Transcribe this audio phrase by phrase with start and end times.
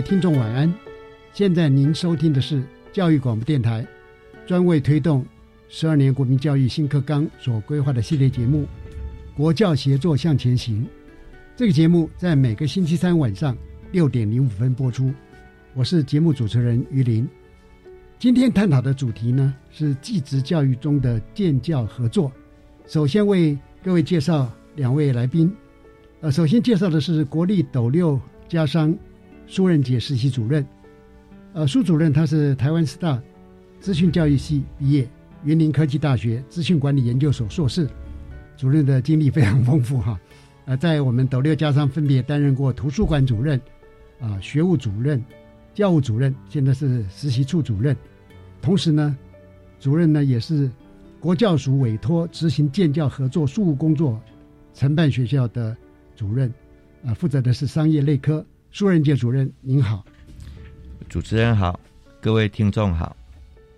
[0.00, 0.72] 听众晚安，
[1.32, 3.86] 现在您收听的是教育广播电台，
[4.46, 5.24] 专为推动
[5.68, 8.62] 十二年国民教育新课纲所规划的系列节目
[9.36, 10.84] 《国教协作向前行》。
[11.54, 13.56] 这个节目在每个星期三晚上
[13.92, 15.12] 六点零五分播出。
[15.74, 17.28] 我是节目主持人于林。
[18.18, 22.32] 今天探讨的主题呢是继职教育中的建教合作。
[22.86, 25.54] 首先为各位介绍两位来宾。
[26.20, 28.96] 呃，首先介绍的是国立斗六家商。
[29.50, 30.64] 苏仁杰实习主任，
[31.54, 33.20] 呃，苏主任他是台湾师大
[33.80, 35.10] 资讯教育系毕业，
[35.42, 37.88] 云林科技大学资讯管理研究所硕士，
[38.56, 40.20] 主任的经历非常丰富哈，
[40.66, 43.60] 呃，在我们斗六家商分别担任过图书馆主任、
[44.20, 45.20] 啊学务主任、
[45.74, 47.96] 教务主任，现在是实习处主任，
[48.62, 49.18] 同时呢，
[49.80, 50.70] 主任呢也是
[51.18, 54.22] 国教署委托执行建教合作事务工作
[54.74, 55.76] 承办学校的
[56.14, 56.54] 主任，
[57.04, 58.46] 啊，负责的是商业类科。
[58.72, 60.04] 苏仁杰主任您好，
[61.08, 61.78] 主持人好，
[62.20, 63.16] 各位听众好。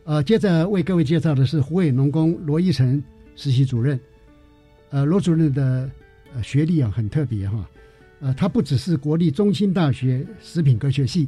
[0.04, 3.03] 呃，接着为各位介绍的是湖北农工罗一成
[3.34, 3.98] 实习主任。
[4.91, 5.91] 呃，罗主任的
[6.34, 7.66] 呃学历啊很特别哈，
[8.20, 11.26] 呃，他不只是国立中心大学食品科学系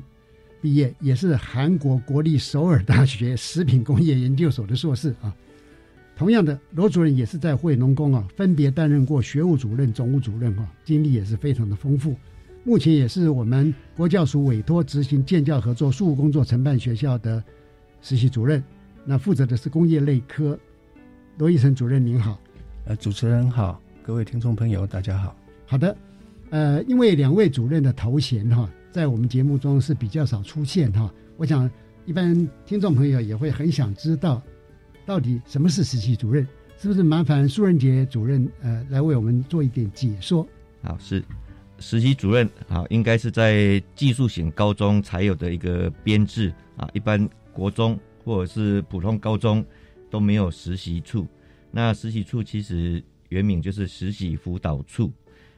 [0.60, 5.34] 毕业，也是韩国国立首尔大学食品工业研究所的硕士啊。
[6.16, 12.14] 同样的，罗主任也是在惠农工啊分别担任过学务主任、总务主任哈，经历也是非常的丰富。
[12.66, 17.44] 目前也是我们国教署委托执行建教合作事务工作承办学校的
[18.00, 18.64] 实习主任，
[19.04, 20.58] 那负责的是工业类科。
[21.36, 22.40] 罗义成主任您好，
[22.86, 25.36] 呃，主持人好，各位听众朋友大家好。
[25.66, 25.94] 好的，
[26.48, 31.70] 呃，因为两位主任的头衔哈，在我们节目中是比较少出现哈，我想
[32.06, 34.42] 一般听众朋友也会很想知道，
[35.04, 36.48] 到底什么是实习主任？
[36.78, 40.48] 是不是麻烦苏仁杰主任呃来为我们做一点解说？
[40.82, 41.22] 好，是。
[41.84, 49.62] 实习主任啊，应该是在技术型高中才有的一个编制啊，一般国中或者是普通高中
[50.10, 51.26] 都没有实习处。
[51.70, 55.12] 那实习处其实原名就是实习辅导处。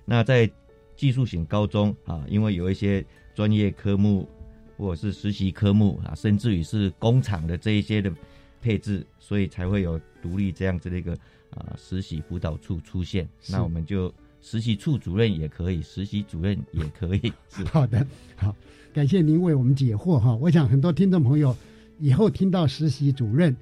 [0.05, 0.51] 那在
[0.97, 4.29] 技术型高中啊，因为有一些专业科目
[4.77, 8.13] 或者是实习科目啊，甚至于是工厂的这一些的
[8.61, 11.13] 配置，所以才会有独立这样子的一个
[11.51, 13.29] 啊实习辅导处出现。
[13.49, 14.13] 那我们就。
[14.41, 17.33] 实习处主任也可以，实习主任也可以。
[17.73, 18.55] 好的，好，
[18.93, 20.35] 感谢您为我们解惑哈。
[20.37, 21.55] 我想很多听众朋友
[21.99, 23.57] 以后听到实习主任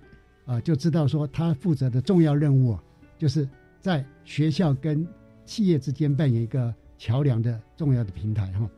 [0.44, 2.78] 啊，就知道说他负责的重要任务
[3.18, 3.48] 就是
[3.80, 5.06] 在学校跟
[5.46, 8.68] 企业之间扮演一个桥梁的重要的平台哈。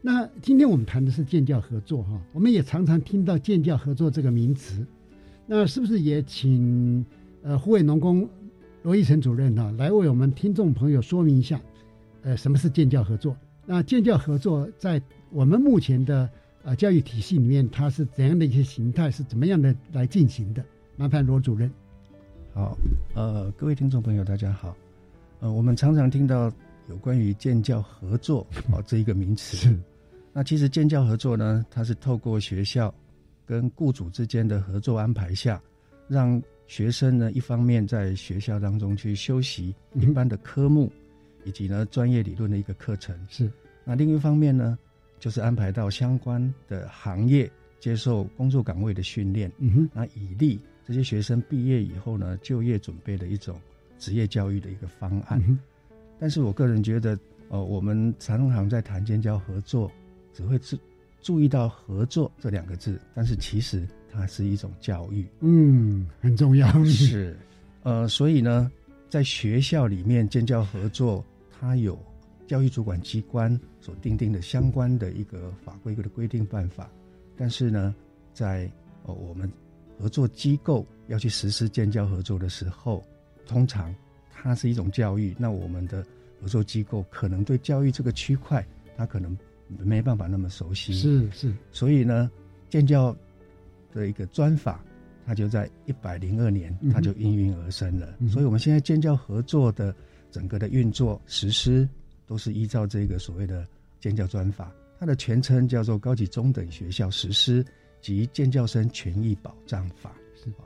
[0.00, 4.86] 那今天我们谈的是建教合作哈，我们也常常听到建教合作这个名词，
[5.46, 7.04] 那是不是也请
[7.42, 8.28] 呃护卫农工？
[8.84, 11.58] 罗一成主任呢，来为我们听众朋友说明一下，
[12.20, 13.34] 呃，什么是建教合作？
[13.64, 15.00] 那建教合作在
[15.30, 16.28] 我们目前的
[16.62, 19.10] 呃教育体系里面，它是怎样的一些形态？
[19.10, 20.62] 是怎么样的来进行的？
[20.96, 21.72] 麻烦罗主任。
[22.52, 22.76] 好，
[23.14, 24.76] 呃，各位听众朋友，大家好。
[25.40, 26.52] 呃，我们常常听到
[26.90, 29.56] 有关于建教合作 哦这一个名词。
[29.56, 29.74] 是。
[30.30, 32.94] 那其实建教合作呢，它是透过学校
[33.46, 35.58] 跟雇主之间的合作安排下，
[36.06, 40.90] 让学生呢，一方面在学校当中去修习一般的科目，
[41.44, 43.14] 以及呢专业理论的一个课程。
[43.28, 43.50] 是。
[43.84, 44.78] 那另一方面呢，
[45.20, 53.60] 就是安排到相关的行业接受工作岗位的训练，嗯哼，那以利这些学生毕业以后呢就业准备的一种
[53.98, 55.58] 职业教育的一个方案。
[56.18, 57.18] 但是我个人觉得，
[57.50, 59.90] 呃，我们常常在谈建教合作，
[60.32, 60.78] 只会注
[61.20, 66.70] 注意到合作这两个字，但是其实它是一种教育，嗯，很重要。
[66.86, 67.36] 是，
[67.82, 68.70] 呃，所以呢，
[69.10, 71.98] 在学校里面建教合作，它有
[72.46, 76.88] 教育主管机关所定定的相关的一个法规的规定办法，
[77.36, 77.94] 但是呢，
[78.32, 78.70] 在
[79.04, 79.50] 呃我们
[79.98, 83.04] 合作机构要去实施建教合作的时候，
[83.46, 83.94] 通常
[84.32, 86.06] 它是一种教育，那我们的
[86.40, 88.64] 合作机构可能对教育这个区块，
[88.96, 89.36] 它可能
[89.78, 90.92] 没办法那么熟悉。
[90.94, 92.30] 是是，所以呢，
[92.68, 93.16] 建教
[93.94, 94.84] 的一个专法，
[95.24, 98.14] 它就在一百零二年，它就应运而生了。
[98.28, 99.94] 所以，我们现在建教合作的
[100.30, 101.88] 整个的运作实施，
[102.26, 103.66] 都是依照这个所谓的
[104.00, 107.64] 建教专法，它的全称叫做《高级中等学校实施
[108.00, 110.10] 及建教生权益保障法》。
[110.44, 110.64] 是吧？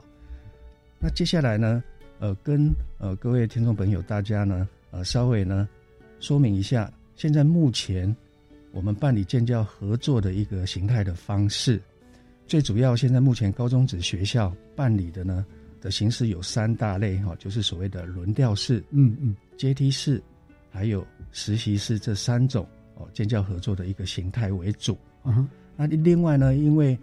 [0.99, 1.81] 那接下来呢，
[2.19, 5.69] 呃，跟呃各位听众朋友大家呢，呃，稍微呢
[6.19, 8.13] 说明一下，现在目前
[8.73, 11.81] 我们办理建教合作的一个形态的方式。
[12.49, 15.45] 最主要，现在目前高中职学校办理的呢
[15.79, 20.19] 的形式有三大类哈，就是所谓的轮调式、嗯嗯，阶梯式，
[20.71, 24.97] 还有实习式这三种哦建教合作的一个形态为主。
[25.21, 25.47] 啊，
[25.77, 26.97] 那另外呢，因为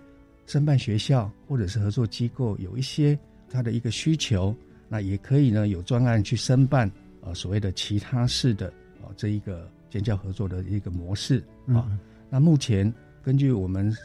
[0.46, 3.16] 申办学校或者是合作机构有一些
[3.48, 4.52] 它的一个需求，
[4.88, 6.90] 那也可以呢有专案去申办
[7.20, 8.66] 呃所谓的其他式的
[9.00, 11.96] 哦这一个建教合作的一个模式啊。
[12.28, 13.96] 那目前根据我们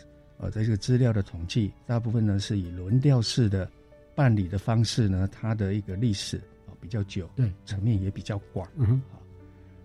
[0.42, 3.70] 呃在这个资料的统计，大部分呢是以轮调式的
[4.16, 8.68] 办理的方式呢，它的一个历史啊比较久，对，层面也比较广。
[8.76, 9.22] 嗯好，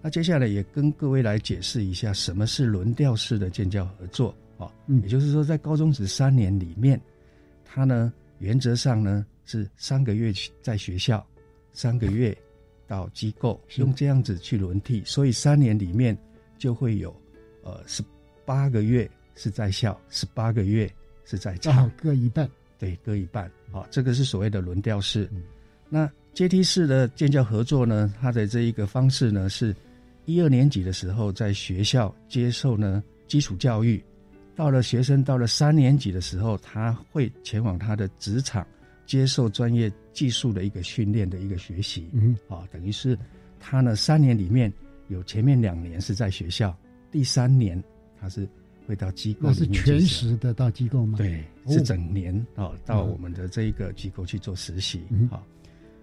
[0.01, 6.99] 那接下来也跟各位来解释一下什么是轮调式的建教合作啊，嗯也就是说在高中职三年里面，
[7.63, 10.33] 它呢原则上呢是三个月
[10.63, 11.25] 在学校，
[11.73, 12.37] 三个月
[12.87, 16.17] 到机构， 用这样子去轮替，所以三年里面
[16.57, 17.15] 就会有
[17.63, 18.03] 呃十
[18.47, 20.93] 八个月是在校，十八个月
[21.25, 22.49] 是在正好，各一半。
[22.79, 23.51] 对，各一半。
[23.71, 25.29] 好、这个是所谓的轮调式。
[25.33, 25.43] 嗯
[25.89, 29.75] 那阶梯式的建教合作呢，它的这一个方式呢，是
[30.25, 34.03] 一二年级的时候在学校接受呢基础教育，
[34.57, 38.67] 到了学生到了三年级的时候，他会前往他的职场
[39.07, 42.11] 接受专业技术的一个训练的一个学习。
[42.13, 43.17] 嗯啊，等于是
[43.61, 44.71] 他呢三年里面
[45.07, 46.77] 有前面两年是在学校，
[47.13, 47.83] 第三年
[48.21, 48.47] 他是
[48.87, 51.73] 会到机构那是全实时的到机构吗？，对，哦。
[51.73, 53.11] 是整年哦，到嗯。
[53.11, 55.45] 我们的这一个机构去做实习嗯好，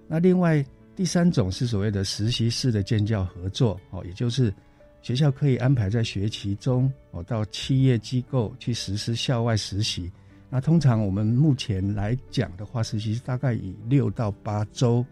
[0.08, 0.64] 那另外
[0.96, 4.54] 第三种是所谓的实习式的建教合作哦，也就是
[5.02, 10.12] 学校可以安排在学期中哦到企业机构去实施校外实习。
[10.50, 15.04] 那通常我们目前来讲的话，实习大概以六到八周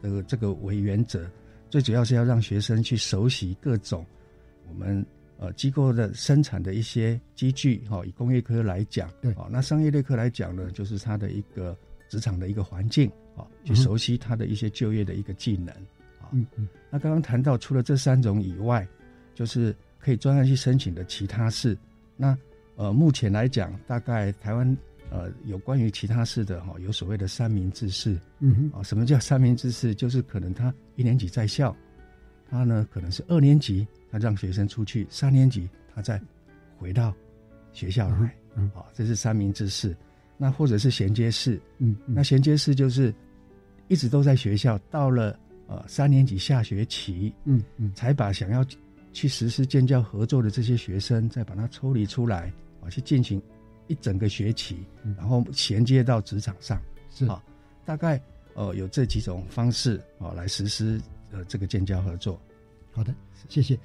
[0.00, 1.30] 的这个为原则，
[1.68, 4.06] 最主要是要让学生去熟悉各种
[4.66, 5.04] 我们
[5.38, 11.76] 呃机构的生产的一些机具，哈、以工业科来讲，对哦，那商业类科来讲呢，就是它的一个
[12.08, 15.68] 职场的一个环境，啊、去熟悉它的一些就业的一个技能，
[16.20, 18.86] 啊、嗯嗯那刚刚谈到，除了这三种以外，
[19.34, 21.76] 就是可以专案去申请的其他事。
[22.16, 22.36] 那
[22.76, 24.76] 呃，目前来讲，大概台湾
[25.10, 28.82] 呃有关于其他事的哈、有所谓的三明治式嗯哼，啊。
[28.82, 29.94] 什么叫三明治式？
[29.94, 31.74] 就是可能他一年级在校，
[32.48, 36.20] 他呢可能是二年级，他让学生出去，三年级他再
[36.78, 37.14] 回到
[37.72, 39.96] 学校来，嗯啊，这是三明治式。
[40.38, 43.14] 那或者是衔接式，嗯嗯，那衔接式就是
[43.88, 47.92] 一直都在学校，到了呃三年级下学期，嗯嗯。
[47.94, 48.64] 才把想要
[49.12, 53.40] 去实施建教合作的这些学生，再把它抽离出来啊，去进行
[53.86, 55.14] 一整个学期，嗯。
[55.16, 56.80] 然后衔接到职场上。
[57.10, 57.24] 是。
[57.26, 57.42] 啊
[57.86, 58.20] 大概
[58.54, 61.00] 呃有这几种方式啊来实施
[61.32, 62.40] 呃这个建教合作。
[62.92, 63.14] 好的，
[63.48, 63.78] 谢谢。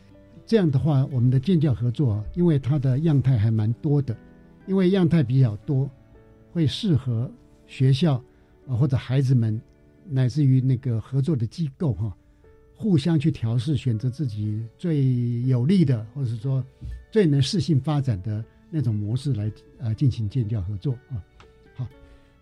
[0.46, 4.16] 这样的话，我们的建教合作，因为它的样态还蛮多的，
[4.66, 5.90] 因为样态比较多，
[6.52, 7.32] 会适合
[7.68, 8.16] 学校
[8.68, 9.62] 啊或者孩子们，
[10.10, 12.16] 乃至于那个合作的机构哈、
[12.76, 16.64] 互相去调试，选择自己最有利的，或者说
[17.12, 21.24] 最能适性发展的那种模式来呃进行建教合作啊。
[21.76, 21.88] 好，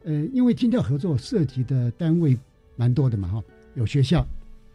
[0.03, 2.37] 呃，因为建教合作涉及的单位
[2.75, 3.43] 蛮多的嘛哈，
[3.75, 4.25] 有学校，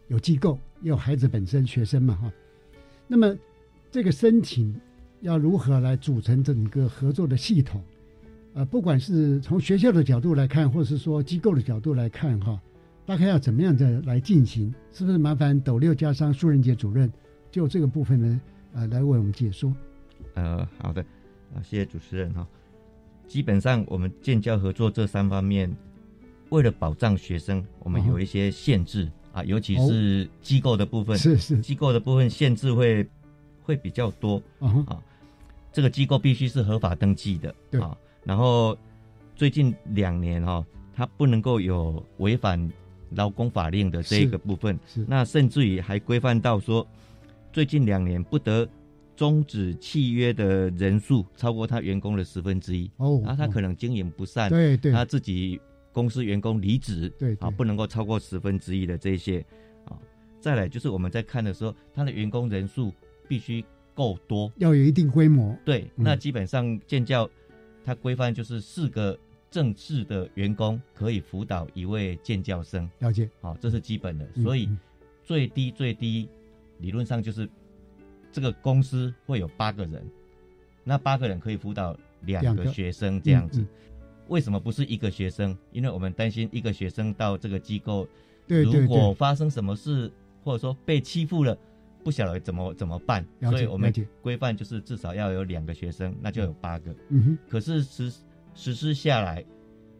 [0.08, 2.32] 有机构，也有孩子本身学生嘛哈。
[3.06, 3.36] 那么
[3.90, 4.74] 这个申请
[5.20, 7.82] 要如何来组成整个合作的系统？
[8.54, 12.60] 呃，不管是从学校的角度来看，或者是说机构的角度来看哈，
[13.04, 14.72] 大概要怎么样的来进行？
[14.92, 17.12] 是不是麻烦斗六加商苏仁杰主任
[17.50, 18.40] 就这个部分呢，
[18.74, 19.74] 呃，来为我们解说？
[20.34, 21.02] 呃，好的，
[21.54, 22.46] 啊，谢谢主持人哈。
[23.26, 25.74] 基本上，我们建教合作这三方面，
[26.50, 33.06] 为了保障学生，我们有一些限制啊，尤其是机构的部分，是是机构的部分限制会
[33.62, 35.02] 会比较多啊。
[35.72, 37.98] 这个机构必须是合法登记的，对啊。
[38.22, 38.78] 然后
[39.34, 40.64] 最近两年哈、
[40.94, 42.70] 它不能够有违反
[43.10, 46.86] 劳工法令的这个部分，是那甚至于还规范到说，
[47.52, 48.68] 最近两年不得
[49.16, 52.88] 终止契约的人数超过他员工的十分之一。
[52.98, 55.60] 哦哦然后他可能经营不善，对对他自己
[55.94, 59.38] 公司员工离职，对啊，不能够超过十分之一的这些
[59.86, 59.96] 啊。
[60.40, 62.92] 再来就是我们在看的时候，他的员工人数
[63.28, 67.30] 必须够多，要有一定规模，对，嗯那基本上建教
[67.84, 69.16] 它规范就是四个
[69.50, 73.30] 正式的员工可以辅导一位建教生，了解。
[73.40, 74.76] 好，这是基本的，嗯所以嗯
[75.22, 76.28] 最低最低
[76.78, 77.48] 理论上就是
[78.32, 80.04] 这个公司会有八个人，
[80.82, 83.64] 那八个人可以辅导两两个个学生这样子。
[84.28, 85.56] 为什么不是一个学生？
[85.72, 88.08] 因为我们担心一个学生到这个机构，
[88.46, 90.10] 对对如果对发生什么事，
[90.42, 91.56] 或者说被欺负了，
[92.02, 94.06] 不晓得怎么怎么办，了解所以我们了解。
[94.22, 96.94] 规范就是至少要有两个学生，那就有八个。
[97.08, 98.12] 嗯哼，可是实
[98.54, 99.44] 实施下来，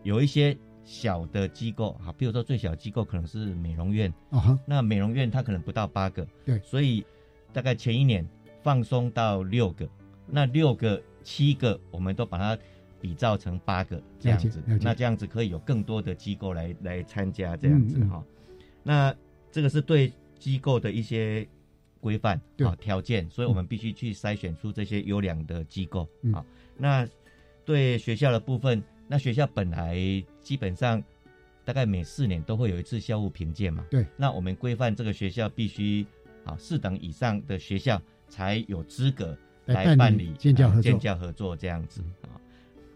[0.03, 6.59] 有一些小的机构啊，比如说最小机构可能是美容院，啊哈，那美容院它可能不到八个，对。
[6.61, 7.05] 所以
[7.53, 8.27] 大概前一年
[8.63, 9.89] 放松到六个，
[10.27, 12.59] 那六个、七个我们都把它
[13.05, 18.25] 比照成八个这样子那这样子可以有更多的机构来来参加这样子哈、
[18.83, 19.15] 那
[19.53, 21.47] 这个是对机构的一些
[22.01, 26.43] 规范啊条件，所以我们必须去筛选出这些优良的机构嗯啊。
[26.79, 27.07] 那
[27.63, 29.99] 对学校的部分，那学校本来
[30.41, 31.03] 基本上
[31.63, 33.85] 大概每四年都会有一次校务评鉴嘛。
[33.91, 34.07] 对。
[34.17, 36.07] 那我们规范这个学校必须
[36.47, 42.41] 啊四等以上的学校才有资格来办理建教合建教合作这样子啊。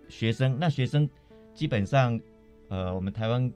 [0.09, 1.09] 学生那学生
[1.55, 2.19] 基本上
[2.69, 3.51] 呃我们台湾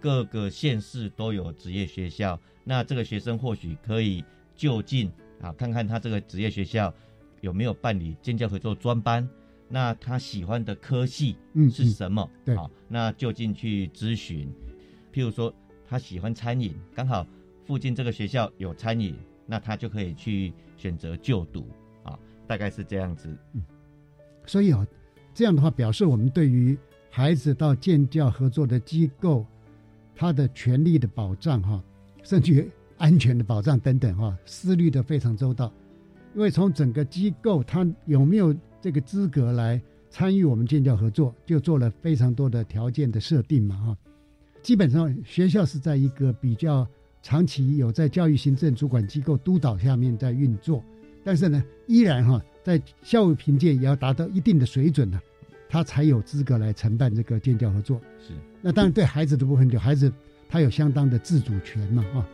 [0.00, 4.24] 各个县市都有职业学校，那这个学生或许可以
[4.54, 6.92] 就近啊看看他这个职业学校
[7.40, 9.28] 有没有办理建教合作专班。
[9.70, 12.26] 那他喜欢的科系嗯是什么？
[12.42, 14.50] 对好，那就近去咨询。
[15.12, 15.52] 譬如说，
[15.86, 17.26] 他喜欢餐饮，刚好
[17.66, 19.14] 附近这个学校有餐饮，
[19.44, 21.68] 那他就可以去选择就读
[22.02, 23.36] 啊，大概是这样子。
[24.46, 24.86] 所以啊，
[25.38, 26.76] 这样的话表示我们对于
[27.08, 29.46] 孩子到建教合作的机构，
[30.16, 31.80] 他的权利的保障哈，
[32.24, 35.72] 甚至安全的保障等等哈，思虑的非常周到。
[36.34, 39.80] 因为从整个机构他有没有这个资格来
[40.10, 43.96] 参与我们建教合作，就做了非常多的条件的设定嘛哈。
[44.60, 46.84] 基本上学校是在一个比较
[47.22, 50.82] 长期有在教育行政主管机构督导下面在运作，
[51.22, 55.20] 但是呢，依然哈在校务评鉴也要达到一定的水准呢、
[55.68, 58.00] 他才有资格来承办这个建教合作。
[58.26, 58.32] 是，
[58.62, 60.12] 那当然对孩子的部分，就孩子
[60.48, 62.26] 他有相当的自主权嘛啊。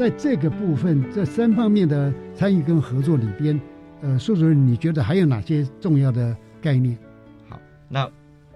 [0.00, 3.60] 在这个部分，这三方面的参与跟合作里边，
[4.00, 6.96] 呃，苏主任，你觉得还有哪些重要的概念？
[7.50, 8.10] 好，那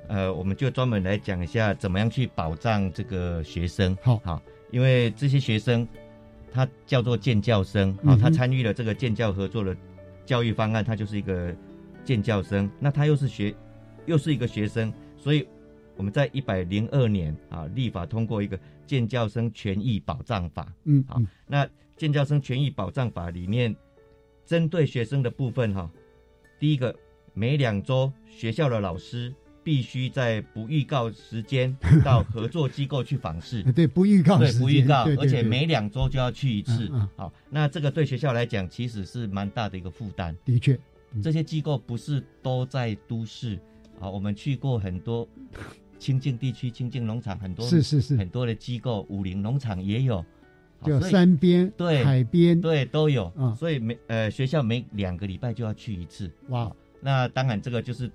[0.09, 3.95] 呃，我们就专门来讲一下怎么样去保障这个学生。
[4.01, 5.87] 好，好，因为这些学生
[6.51, 9.77] 他叫做建教生，啊他参与了这个建教合作的
[10.25, 11.55] 教育方案，他就是一个
[12.07, 12.71] 建教生。
[12.81, 13.55] 那他又是学，
[14.07, 15.47] 又是一个学生，所以
[15.97, 20.65] 我们在一百零二年啊，立法通过一个建教生权益保障法。
[20.65, 23.75] 好嗯好，那建教生权益保障法里面，
[24.45, 25.91] 针对学生的部分哈，
[26.59, 26.95] 第一个，
[27.33, 29.33] 每两周学校的老师
[29.63, 31.75] 必须在不预告时间
[32.05, 33.63] 到合作机构去访视。
[33.65, 36.87] 呃 对，不预告对，不预告，而且每两周就要去一次。
[36.87, 40.37] 嗯嗯好，那这个对学校来讲其实是蛮大的一个负担。
[40.45, 40.79] 的确，
[41.13, 43.59] 嗯这些机构不是都在都市
[44.01, 45.27] 啊，我们去过很多
[45.99, 48.17] 清境地区、清境农场，很多是是是。
[48.17, 50.25] 很多的机构，武林农场也有，
[50.81, 53.33] 好就山边、对海边，对都有。
[53.37, 56.31] 嗯所以每呃学校每两个礼拜就要去一次。
[56.49, 56.71] 哇，
[57.01, 58.11] 那当然这个就是。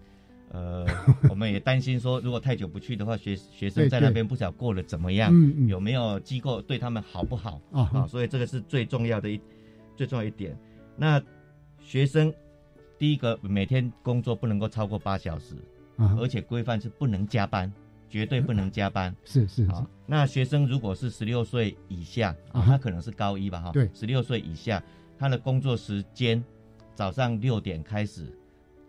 [0.51, 0.83] 呃，
[1.29, 5.31] 我们也担心说，如果太久不去的话，学学生在那边不晓得过得怎么样，
[5.67, 7.61] 有没有机构对他们好不好？
[7.71, 8.07] 啊哈。
[8.07, 9.39] 所以这个是最重要的一
[9.95, 10.57] 最重要一点。
[10.97, 11.21] 那
[11.79, 12.33] 学生
[12.97, 15.53] 第一个每天工作不能够超过八小时，
[15.99, 17.71] 啊而且规范是不能加班，
[18.09, 19.15] 绝对不能加班。
[19.25, 19.71] 是是是。
[19.71, 23.89] 好，那学生如果是十六岁以下，啊他可能是高一吧，哈，对。
[23.93, 24.81] 十六岁以下，
[25.17, 26.43] 他的工作时间
[26.95, 28.25] 早上六点开始，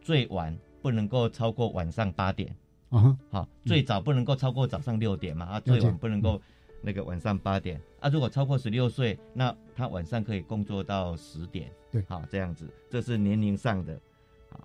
[0.00, 2.54] 最晚不能够超过晚上八点，
[2.88, 6.40] 啊哈，好，最早不能够超过早上六点嘛，啊，最晚不能够
[6.82, 12.02] 那个晚上八点，啊，如果超过十六岁，那他晚上可以工作到十点，对。
[12.08, 14.00] 好，这样子，这是年龄上的，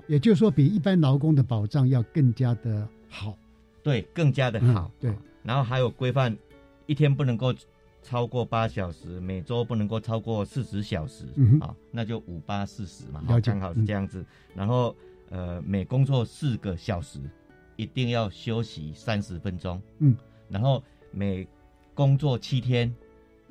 [0.07, 3.38] 也就是说比一般劳工的保障要更加的好。
[3.83, 6.35] 对，更加的好，嗯对，然后还有规范，
[6.88, 7.53] 一天不能够
[8.01, 11.67] 超过八小时，每周不能够超过四十小时，嗯哼。
[11.67, 14.25] 啊，那就五八四十嘛，好刚好是这样子。
[14.55, 14.95] 然后
[15.29, 17.19] 呃，每工作四个小时，
[17.75, 20.15] 一定要休息三十分钟，嗯，
[20.50, 21.47] 然后每
[21.93, 22.91] 工作七天，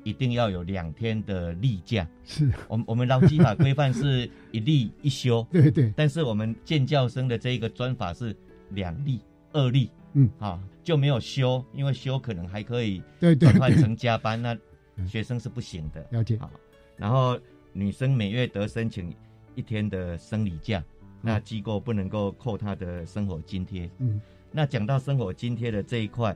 [0.05, 2.07] 一定要有两天的例假。
[2.23, 8.33] 是，我们我们劳基法规范是一例一休， 对对，但是我们建教生的这一个专法是
[8.69, 9.19] 两例
[9.51, 13.01] 二例，嗯，啊就没有休，因为休可能还可以
[13.39, 15.07] 转换成加班，那嗯。
[15.07, 16.07] 学生是不行的。
[16.11, 16.37] 了解。
[16.37, 16.49] 好，
[16.95, 17.37] 然后
[17.73, 19.13] 女生每月得申请
[19.55, 20.81] 一天的生理假，
[21.21, 23.89] 那机构不能够扣她的生活津贴。
[23.97, 24.21] 嗯，
[24.51, 26.33] 那讲到生活津贴的这一块，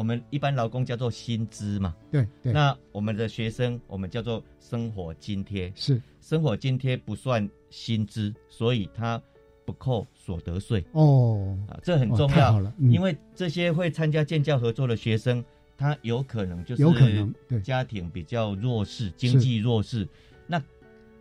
[0.00, 5.70] 我们一般劳工叫做薪资嘛，对对，那我们的学生我们叫做生活津贴。
[5.76, 6.00] 是。
[6.22, 9.20] 生活津贴不算薪资，所以它
[9.66, 10.82] 不扣所得税。
[10.92, 12.50] 哦，啊，这很重要。
[12.50, 12.90] 好了嗯。
[12.90, 15.44] 因为这些会参加建教合作的学生，
[15.76, 17.60] 他有可能就是有可能对。
[17.60, 20.08] 家庭比较弱势，经济弱势，
[20.46, 20.62] 那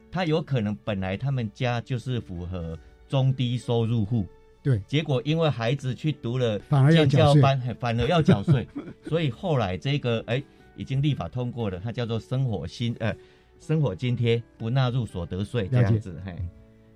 [0.10, 4.26] 他有可能本来他们家就是符合中低收入户，
[4.62, 8.68] 对，结果因为孩子去读了反而要教班，反而要缴税，
[9.08, 10.44] 所以后来这个哎
[10.76, 13.16] 已经立法通过了，它叫做生活薪呃
[13.60, 16.36] 生活津贴不纳入所得税这样子，嘿，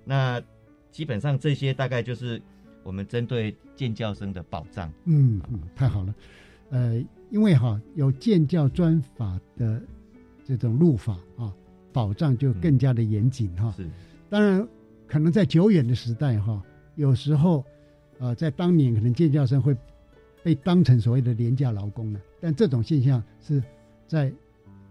[0.04, 0.42] 那
[0.90, 2.40] 基本上这些大概就是
[2.82, 4.92] 我们针对建教生的保障。
[5.04, 6.14] 嗯嗯，太好了，
[6.70, 9.82] 呃，因为哈有建教专法的
[10.44, 11.52] 这种入法啊，
[11.92, 13.72] 保障就更加的严谨哈。
[13.76, 13.88] 是，
[14.28, 14.66] 当然，
[15.06, 16.62] 可能在久远的时代哈，
[16.96, 17.64] 有时候
[18.18, 19.76] 呃，在当年可能建教生会
[20.42, 23.62] 被当成所谓的廉价劳工了，但这种现象是
[24.06, 24.32] 在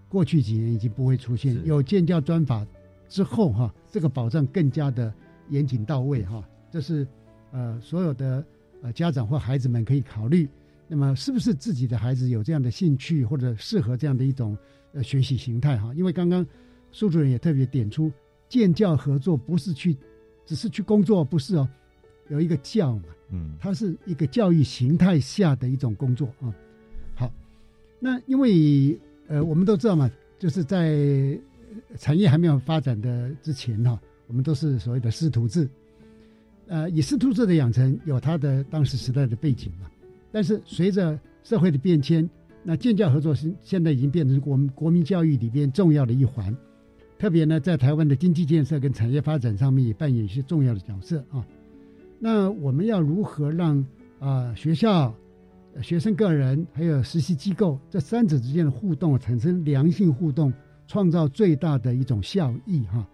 [0.10, 1.59] 过去几年已经不会出现。
[1.66, 2.66] 有建教专法
[3.07, 5.13] 之后哈，这个保障更加的
[5.50, 7.07] 严谨到位哈，这是
[7.51, 8.46] 呃所有的
[8.81, 10.48] 呃家长或孩子们可以考虑。
[10.87, 14.55] 那么，是不是自己的孩子有这样的兴趣或者适合这样的一种
[14.92, 15.94] 呃学习形态哈？
[15.96, 16.46] 因为刚刚
[16.92, 18.11] 苏主任也特别点出，
[18.50, 19.98] 建教合作不是去
[20.46, 21.68] 只是去工作，不是哦，
[22.29, 26.53] 有一个教嘛，嗯，它是一个教育形态下的一种工作啊。
[27.16, 27.31] 好，
[28.00, 30.09] 那因为呃，我们都知道嘛，
[30.40, 35.70] 就是在呃产业还没有发展的之前哈、我们都是所谓的师徒制。
[36.68, 39.92] 呃，以师徒制的养成有它的当时时代的背景嘛，
[40.31, 42.27] 但是随着社会的变迁，
[42.64, 46.55] 那建教合作是现在已经变成我们国民教育里边重要的一环，
[47.20, 51.46] 特别呢，在台湾的经济建设跟产业发展上面也扮演一些重要的角色啊。
[52.24, 53.77] 那我们要如何让
[54.18, 55.14] 啊、呃学校、
[55.75, 60.53] 呃学生个人还有实习机构这三者之间的互动产生良性互动，
[60.88, 63.05] 创造最大的一种效益哈？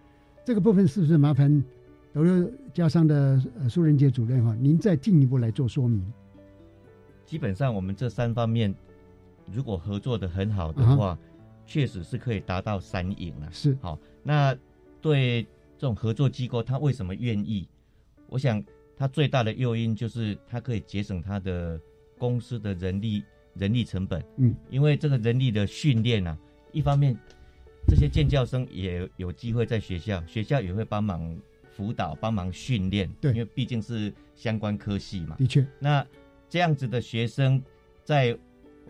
[0.44, 1.60] 这个部分是不是麻烦
[2.12, 6.00] 德六家商的呃苏仁杰主任哈，您再进一步来做说明？
[7.26, 8.72] 基本上我们这三方面
[9.50, 11.18] 如果合作的很好的啊话，
[11.66, 13.48] 确实是可以达到三赢了。
[13.50, 14.56] 是好，那
[15.00, 15.42] 对
[15.76, 17.68] 这种合作机构，他为什么愿意？
[18.28, 18.62] 我想
[19.00, 21.80] 他最大的诱因就是它可以节省它的
[22.18, 24.22] 公司的人力人力成本。
[24.36, 26.36] 嗯，因为这个人力的训练啊，
[26.70, 27.16] 一方面
[27.88, 31.34] 这些建教生也有机会在学校，学校也会帮忙
[31.74, 33.10] 辅导、帮忙训练。
[33.22, 35.34] 对因为毕竟是相关科系嘛。
[35.36, 36.06] 的确，那
[36.46, 37.62] 这样子的学生
[38.04, 38.38] 在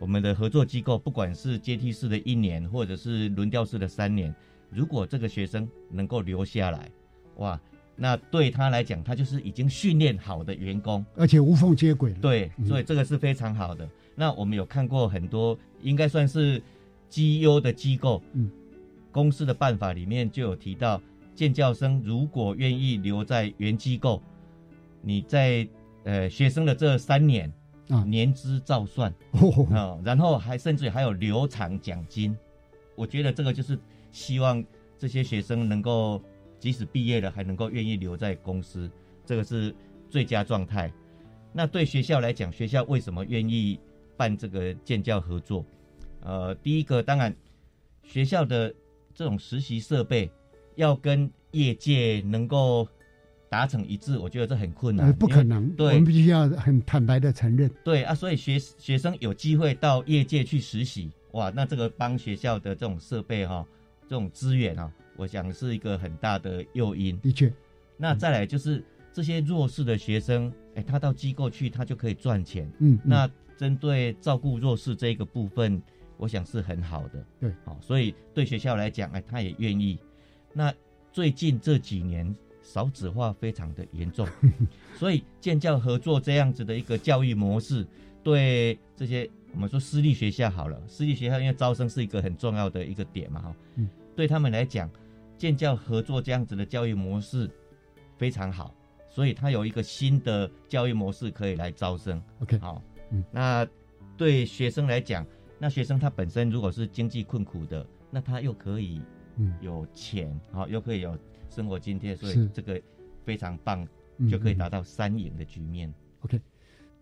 [0.00, 4.34] 我们的合作机构，不管是阶梯式的一年，或者是轮调式的三年，
[4.70, 6.90] 如果这个学生能够留下来，
[7.36, 7.60] 哇，
[8.02, 11.04] 那对他来讲，他就是已经训练好的员工。
[11.16, 12.18] 而且无缝接轨了。
[12.18, 13.86] 对，嗯所以这个是非常好的。
[14.14, 16.62] 那我们有看过很多，应该算是
[17.10, 18.50] 绩优的机构，嗯，
[19.12, 20.98] 公司的办法里面就有提到，
[21.34, 24.22] 建教生如果愿意留在原机构，
[25.02, 25.68] 你在
[26.04, 27.52] 呃学生的这三年
[27.90, 29.12] 啊年资照算
[30.02, 32.34] 然后还甚至还有留长奖金。
[32.96, 33.78] 我觉得这个就是
[34.10, 34.64] 希望
[34.98, 36.20] 这些学生能够
[36.60, 38.88] 即使毕业了还能够愿意留在公司，
[39.26, 39.74] 这个是
[40.08, 40.92] 最佳状态。
[41.52, 43.76] 那对学校来讲，学校为什么愿意
[44.16, 45.66] 办这个建教合作？
[46.20, 47.34] 呃，第一个当然，
[48.04, 48.72] 学校的
[49.14, 50.30] 这种实习设备
[50.76, 52.86] 要跟业界能够
[53.48, 57.68] 达成一致，我觉得这很困难，呃，不可能，对我们必须要很坦白的承认。
[57.82, 63.66] 对啊，所以学学生有机会到业界去实习，哇，那这个帮学校的这种设备哈、
[64.06, 67.20] 这种资源啊，我想是一个很大的诱因。
[67.20, 67.52] 的确，
[67.98, 72.72] 那再来就是这些弱势的学生，哎，他到机构去，他就可以赚钱。
[72.78, 75.82] 嗯，那针对照顾弱势这一个部分，
[76.16, 77.22] 我想是很好的。
[77.38, 79.98] 对，好，所以对学校来讲，哎，他也愿意。
[80.54, 80.72] 那
[81.12, 84.26] 最近这几年少子化非常的严重，
[84.96, 87.86] 所以建教合作这样子的一个教育模式，
[88.22, 94.90] 对这些我们说私立学校好了，私立学校因为招生是一个很重要的一个点嘛，哈，嗯，对他们来讲。
[95.40, 97.50] 建教合作这样子的教育模式
[98.18, 98.74] 非常好，
[99.08, 102.22] 所以他有一个新的教育模式可以来招生。
[102.40, 103.66] OK，好，嗯，那
[104.18, 105.26] 对学生来讲，
[105.58, 109.00] 那学生他本身如果是经济困苦的，那他又可以
[109.38, 111.16] 嗯有钱，好，又可以有
[111.48, 112.78] 生活津贴，所以这个
[113.24, 113.88] 非常棒，
[114.28, 115.90] 就可以达到三赢的局面。
[116.20, 116.38] OK，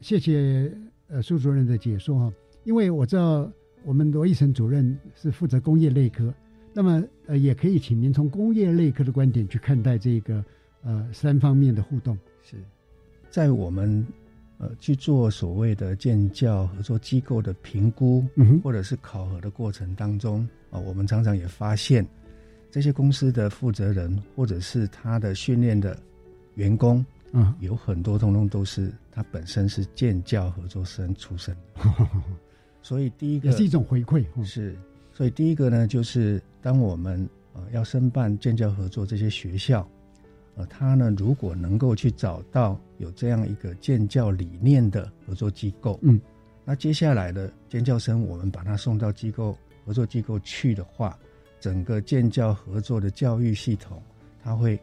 [0.01, 0.73] 谢谢
[1.09, 3.51] 呃苏主任的解说哈，因为我知道
[3.85, 6.33] 我们罗义成主任是负责工业类科。
[6.73, 10.45] 那么，呃，也可以请您从工业类科的观点去看待这个，
[10.83, 12.17] 呃，三方面的互动。
[12.43, 12.57] 是。
[13.31, 14.07] 在我们
[14.59, 22.07] 呃去做所谓的建教合作机构的评估，嗯或者是考核的过程当中，啊，我们常常也发现，
[22.71, 25.99] 这些公司的负责人或者是他的训练的
[26.55, 31.57] 员工，嗯，有很多通通都是他本身是建教合作生出身，
[32.83, 34.77] 所以第一个也是一种回馈，是。
[35.19, 39.85] 所以第一个呢，就是当我们呃要申办建教合作这些学校，
[40.55, 46.21] 呃，他呢如果能够去找到有这样一个建教理念的合作机构，嗯，
[46.65, 51.19] 那接下来的建教生我们把他送到机构合作机构去的话，
[51.59, 54.01] 整个建教合作的教育系统，
[54.41, 54.79] 他会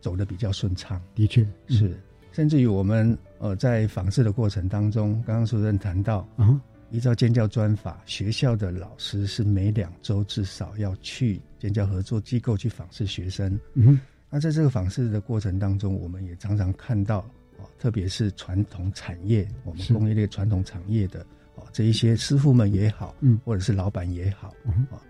[0.00, 1.00] 走得比较顺畅。
[1.14, 1.96] 的确是，
[2.32, 6.60] 甚至于我们呃在访视的过程当中，刚刚主任谈到啊。
[6.90, 13.58] 依照建教专法，学校的老师是每两周至少要去建教合作机构去访视学生。
[13.74, 17.18] 嗯，那在这个访视的过程当中，我们也常常看到
[17.58, 21.20] 哦，特别是传统产业，我们工业类传统产业的
[21.54, 24.48] 哦，这一些师傅们也好，嗯，或者是老板也好，
[24.90, 25.00] 啊，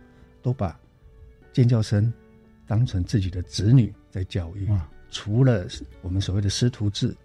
[0.43, 0.79] 都把
[1.51, 2.13] 建教生
[2.67, 4.69] 当成自己的子女在教育。
[5.11, 5.67] 除了
[6.03, 7.17] 我们所谓的师徒制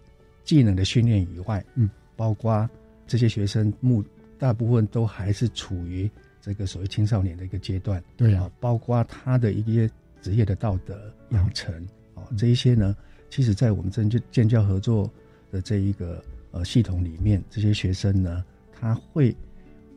[0.44, 2.68] 技能的训练以外，嗯，包括
[3.06, 4.02] 这些学生目。
[4.38, 9.90] 大部分都还是处于这个所谓青少年的一个阶段，对啊，包括他的一些
[10.22, 11.74] 职业的道德养成，
[12.14, 12.96] 哦，这一些呢，
[13.30, 15.10] 其实，在我们这建教合作
[15.50, 16.22] 的这一个
[16.52, 19.34] 呃系统里面，这些学生呢，他会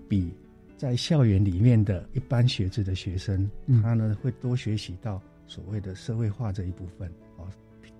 [0.07, 0.31] 比
[0.77, 3.49] 在校园里面的一般学制的学生，
[3.81, 7.47] 他呢会多学习到所谓的社会化这一部分，哦，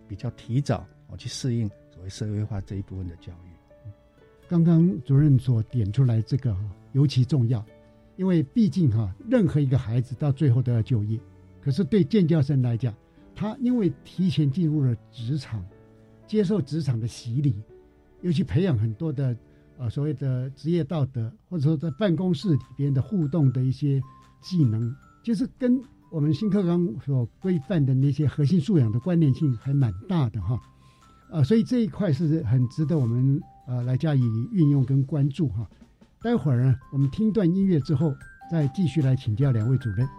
[0.07, 3.58] 比较提早哦去适应所谓社会化这一部分的教育。
[4.49, 6.57] 刚刚主任所点出来这个
[6.93, 7.63] 尤其重要，
[8.15, 11.19] 因为毕竟哈任何一个孩子到最后都要就业，
[11.61, 12.91] 可是对建教生来讲，
[13.35, 15.63] 他因为提前进入了职场，
[16.25, 17.53] 接受职场的洗礼，
[18.21, 19.37] 尤其培养很多的
[19.77, 24.01] 呃所谓的职业道德，或者说在办公室里边的互动的一些
[24.41, 24.91] 技能，
[25.23, 30.59] 就是跟我们新课纲所规范的那些核心素养的关联性还蛮大的哈，
[31.29, 33.39] 呃，所以这一块是很值得我们。
[33.69, 35.69] 呃，来加以运用跟关注哈。
[36.23, 38.11] 待会儿呢，我们听段音乐之后，
[38.51, 40.09] 再继续来请教两位主任。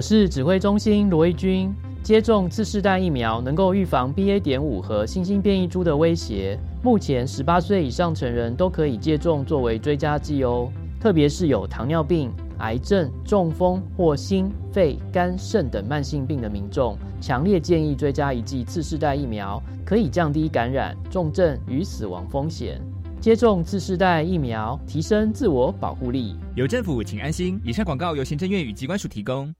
[0.00, 1.70] 我是指挥中心罗义军。
[2.02, 4.40] 接种次世代疫苗能够预防 BA.
[4.40, 6.58] 点五和新兴变异株的威胁。
[6.82, 10.72] 目前，十八岁以上成人都可以接种作为追加剂哦。
[10.98, 22.80] 特别是有糖尿病、癌症、中风或心、肺、肝、肾等慢性病的民众，强烈建议追加一剂次世代疫苗，可以降低感染、重症与死亡风险。
[23.20, 26.36] 接种次世代疫苗，提升自我保护力。
[26.54, 27.60] 有政府，请安心。
[27.62, 29.54] 以上广告由行政院与机关署提供。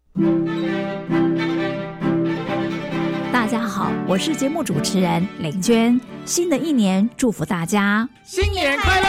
[3.33, 6.01] 大家好，我是节目主持人林娟。
[6.25, 9.07] 新的一年，祝福大家新年快乐！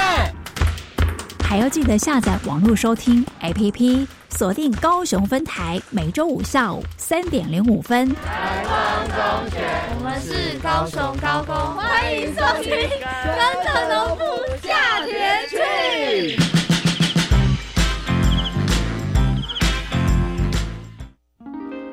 [1.44, 8.08] 还要记得下载网络收听 APP，锁定高雄分台，每周五下午三点零五分。
[8.24, 9.58] 台湾中学，
[9.98, 12.74] 我们是高雄高工，欢迎收听
[13.26, 14.24] 《跟着农夫
[14.62, 16.38] 下田去》。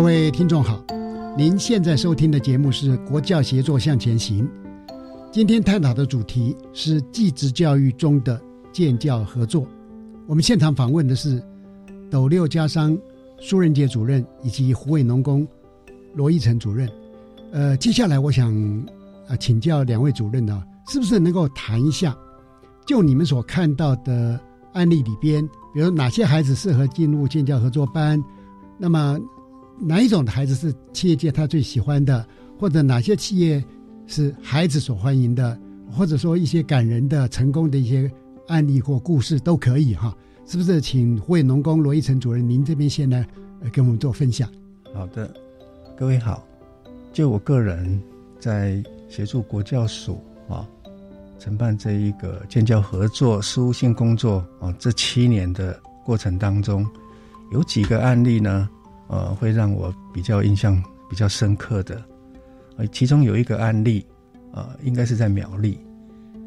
[0.00, 0.82] 各位听众好，
[1.36, 4.48] 您现在收听的节目是《国教协作向前行》。
[5.30, 8.40] 今天探讨的主题是继职教育中的
[8.72, 9.66] 建教合作。
[10.26, 11.40] 我们现场访问的是
[12.10, 12.96] 斗六家商
[13.38, 15.46] 苏仁杰主任以及湖尾农工
[16.14, 16.88] 罗一成主任。
[17.52, 18.50] 呃，接下来我想
[19.28, 22.16] 啊请教两位主任呢，是不是能够谈一下，
[22.86, 24.40] 就你们所看到的
[24.72, 28.18] 案例里边，比如哪些孩子适合进入建教合作班？
[28.78, 29.20] 那么
[29.80, 32.26] 哪一种的孩子是企业界他最喜欢的，
[32.58, 33.64] 或者哪些企业
[34.06, 35.58] 是孩子所欢迎的，
[35.90, 38.10] 或者说一些感人的、成功的一些
[38.48, 40.14] 案例或故事都可以哈？
[40.46, 40.80] 是不是？
[40.80, 43.26] 请惠农工罗一成主任，您这边先来
[43.72, 44.50] 跟我们做分享。
[44.92, 45.32] 好的，
[45.96, 46.46] 各位好。
[47.12, 48.00] 就我个人
[48.38, 50.68] 在协助国教署啊
[51.38, 56.86] 承办这一个建教合作事务性工作啊这七年的过程当中，
[57.52, 58.68] 有几个案例呢？
[59.10, 62.00] 呃，会让我比较印象比较深刻的，
[62.76, 64.06] 呃，其中有一个案例，
[64.52, 65.76] 呃，应该是在苗栗，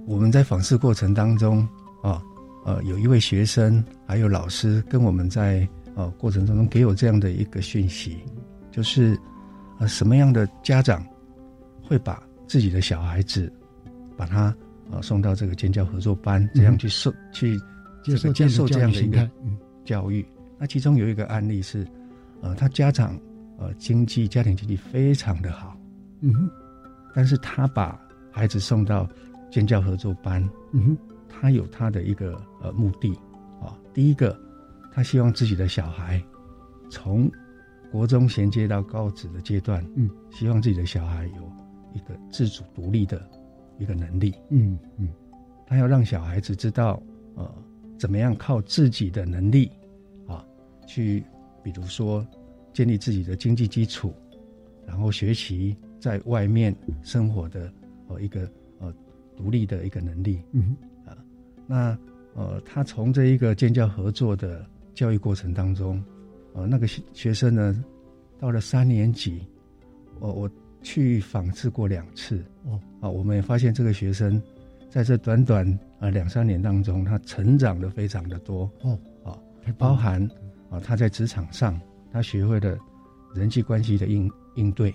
[0.07, 1.67] 我们在访视过程当中，
[2.01, 2.23] 啊，
[2.63, 8.17] 呃，有一位学生还有老师跟我们在呃过程当中给我这样的一个讯息，
[8.71, 9.19] 就是
[9.77, 11.05] 呃什么样的家长
[11.85, 13.51] 会把自己的小孩子
[14.15, 14.55] 把他
[14.89, 17.59] 呃送到这个尖教合作班，这样去受去
[18.05, 20.25] 接受接受这样的一个嗯教育？
[20.57, 21.85] 那其中有一个案例是。
[22.43, 23.17] 呃，他家长
[23.57, 25.77] 呃经济家庭经济非常的好，
[26.19, 26.49] 嗯哼，
[27.15, 27.97] 但是他把
[28.29, 29.07] 孩子送到
[29.49, 30.97] 建教合作班，嗯哼，
[31.29, 33.13] 他有他的一个呃目的
[33.61, 34.37] 啊，第一个，
[34.91, 36.21] 他希望自己的小孩
[36.89, 37.31] 从
[37.89, 41.51] 国中衔接到高职的阶段，嗯，希望自己的小孩有
[41.93, 43.25] 一个自主独立的
[43.79, 45.07] 一个能力，嗯嗯，
[45.65, 47.01] 他要让小孩子知道
[47.35, 47.49] 呃
[47.97, 49.71] 怎么样靠自己的能力
[50.27, 50.43] 啊
[50.85, 51.23] 去。
[51.63, 52.25] 比如说，
[52.73, 54.13] 建立自己的经济基础，
[54.85, 57.71] 然后学习在外面生活的
[58.09, 58.93] 呃一个呃
[59.37, 60.41] 独立的一个能力。
[60.51, 61.15] 嗯啊，
[61.65, 61.97] 那
[62.35, 66.03] 呃他从这一个建教合作的教育过程当中，
[66.53, 67.83] 呃那个学生呢，
[68.39, 69.47] 到了三年级，
[70.19, 72.43] 我我去访视过两次。
[72.65, 74.41] 哦啊，我们也发现这个学生
[74.89, 78.69] 在这短短呃两三年当中，他成长的非常的多。
[78.81, 79.39] 哦啊，
[79.77, 80.27] 包含。
[80.73, 81.79] 啊，他在职场上
[82.11, 82.75] 他学会了
[83.35, 84.91] 人际关系的应应对，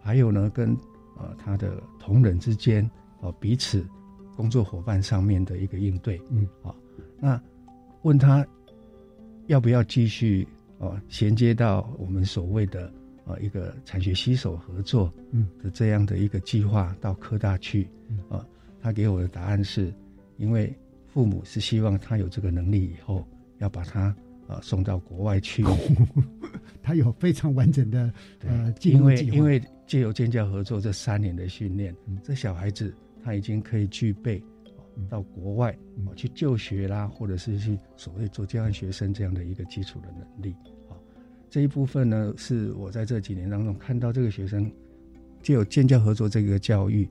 [0.00, 0.74] 还有呢，跟
[1.18, 2.88] 呃他的同仁之间
[3.20, 3.86] 哦彼此
[4.34, 6.74] 工作伙伴上面的一个应对，嗯，啊，
[7.20, 7.40] 那
[8.00, 8.46] 问他
[9.48, 10.48] 要不要继续
[10.78, 12.90] 哦衔接到我们所谓的
[13.26, 17.86] 呃一个产学携手合作嗯的这样的一个计划到科大去，
[18.30, 18.46] 啊，
[18.80, 19.92] 他给我的答案是，
[20.38, 20.74] 因为
[21.06, 23.22] 父母是希望他有这个能力以后
[23.58, 24.14] 要把他
[24.52, 25.64] 呃送到国外去，
[26.82, 28.12] 他有非常完整的
[28.46, 32.18] 呃进因为因为借由建教合作这三年的训练，嗯。
[32.22, 34.42] 这小孩子他已经可以具备
[34.96, 35.76] 哦到国外
[36.14, 40.54] 去就学啦，或者是去所谓做交换学生这样的一个基础的能力。
[40.88, 40.96] 啊，
[41.48, 44.70] 这一部分呢，是我在这几年当中看到这个学生
[45.42, 47.08] 借有建教合作这个教育，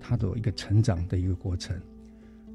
[0.00, 1.76] 他的一个成长的一个过程。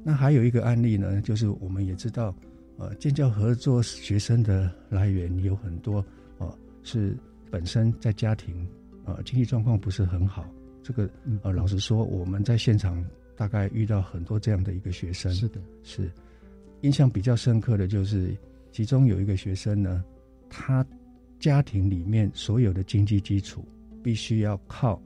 [0.02, 2.34] 那还有一个案例呢，就是我们也知道，
[2.80, 6.02] 呃，建教合作学生的来源有很多，
[6.38, 7.14] 呃，是
[7.50, 8.66] 本身在家庭
[9.04, 10.48] 呃经济状况不是很好。
[10.82, 11.08] 这个
[11.42, 13.04] 呃，老实说，我们在现场
[13.36, 15.30] 大概遇到很多这样的一个学生。
[15.34, 16.10] 是的，是
[16.80, 18.34] 印象比较深刻的就是，
[18.72, 20.02] 其中有一个学生呢，
[20.48, 20.84] 他
[21.38, 23.62] 家庭里面所有的经济基础
[24.02, 24.98] 必须要靠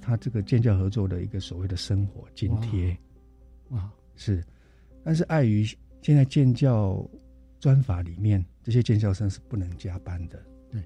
[0.00, 2.96] 他这个建教合作的一个所谓的生活津贴。
[3.68, 4.42] 哇，是，
[5.04, 5.64] 但是碍于
[6.02, 7.06] 现在建教
[7.58, 10.42] 专法里面，这些建教生是不能加班的。
[10.70, 10.82] 对，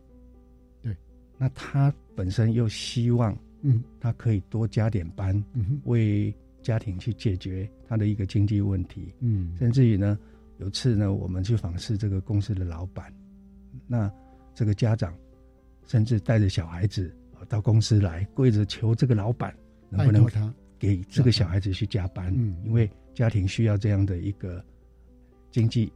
[0.83, 0.97] 对。
[1.39, 9.13] 那他本身又希望，嗯，他可以多加点班，嗯哼为家庭去解决他的一个经济问题。
[9.21, 10.19] 嗯甚至于呢，
[10.59, 13.13] 有次呢，我们去访视这个公司的老板，
[13.87, 14.11] 那
[14.55, 15.15] 这个家长
[15.87, 19.55] 甚至带着小孩子呃到公司来，跪着求这个老板
[19.91, 24.65] 能不能他给这个小孩子去加班，嗯因为家庭需要这样的一个
[25.55, 25.93] 经济。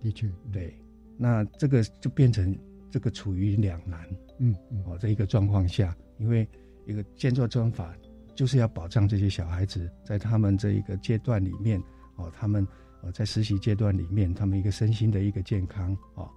[0.00, 0.72] 的确，对，
[1.16, 2.56] 那这个就变成
[2.88, 4.00] 这个处于两难，
[4.38, 6.48] 嗯嗯哦，这一个状况下，因为
[6.86, 7.92] 一个建造专法
[8.36, 11.82] 就是要保障这些小孩子在他们这一个阶段里面，
[12.14, 12.66] 哦，他们
[13.02, 16.30] 呃在实习阶段里面，他们一个身心的一个健康哦。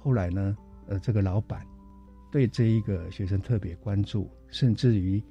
[0.00, 1.66] 后来呢，呃，这个老板
[2.30, 5.22] 对这一个学生特别关注，甚至于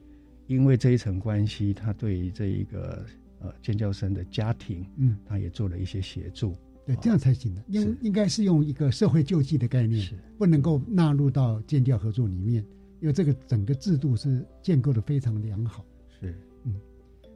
[0.48, 3.06] 因为这一层关系，他对于这一个
[3.46, 6.56] 呃建教生的家庭，嗯，他也做了一些协助。
[6.86, 7.64] 对，这样才行的。
[7.68, 12.64] 应应该是用一个社会救济的概念，不能够纳入到建教合作里面，
[13.00, 15.86] 因为这个整个制度是建构的非常良好。
[16.20, 16.80] 是，嗯，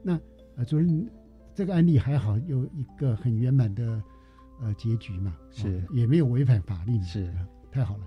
[0.02, 0.20] 那
[0.56, 1.08] 呃，主任，
[1.54, 4.02] 这个案例还好有一个很圆满的
[4.62, 7.32] 呃结局嘛，是哦也没有违反法令，是
[7.72, 8.04] 太好了。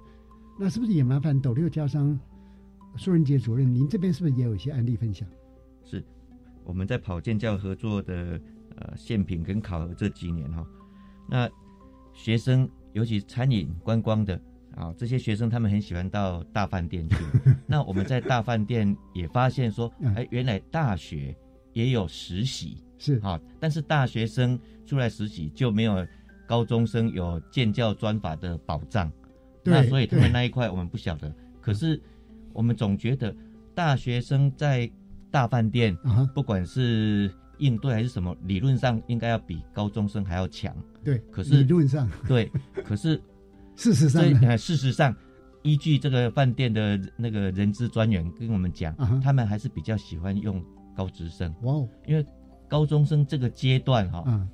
[0.59, 2.17] 那是不是也麻烦斗六家商
[2.95, 5.27] 苏仁杰主任，您这边是不是也有一些案例分享？
[5.83, 6.01] 是
[6.63, 8.39] 我们在跑建教合作的
[8.75, 10.65] 呃现品跟考核这几年哈、
[11.29, 11.49] 那
[12.13, 14.39] 学生尤其餐饮观光的
[14.75, 17.15] 啊，这些学生他们很喜欢到大饭店去。
[17.67, 21.35] 那我们在大饭店也发现说，哎，原来大学
[21.73, 26.05] 也有实习是啊，但是大学生出来实习就没有
[26.47, 29.11] 高中生有建教专法的保障。
[29.63, 31.33] 对那所以他们那一块我们不晓得。
[31.61, 32.01] 可是
[32.51, 33.35] 我们总觉得
[33.73, 34.91] 大学生在
[35.33, 40.71] 大饭店，啊不管是应对还是什么，理论上应该要比高中生还要强。
[41.03, 42.07] 对，可是理论上。
[42.27, 42.51] 对，
[42.85, 43.19] 可是
[43.75, 44.23] 事实上
[44.55, 45.15] 事实上，
[45.63, 50.63] 依据这个饭店的那个人资专员跟我们讲，啊他们还是比较喜欢用
[50.95, 51.51] 高职生。
[51.63, 52.23] 哇哦，因为
[52.69, 54.47] 高中生这个阶段哈、嗯。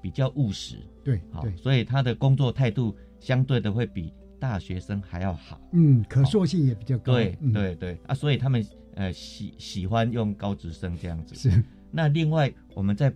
[0.00, 5.60] 比较务实，对好对，所以他的工作态度相对的会比大学生还要好。
[5.72, 7.14] 嗯，可塑性也比较高。
[7.14, 7.98] 对嗯、对对。
[8.06, 8.64] 啊，所以他们
[8.98, 11.36] 呃喜喜欢用高职生这样子。
[11.36, 11.62] 是。
[11.90, 13.12] 那另外我们在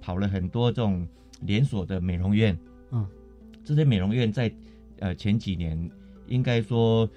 [0.00, 1.06] 跑了很多这种
[1.40, 2.56] 连锁的美容院
[2.92, 3.06] 嗯，
[3.64, 4.50] 这些美容院在
[5.00, 5.90] 呃前几年
[6.28, 7.08] 应该说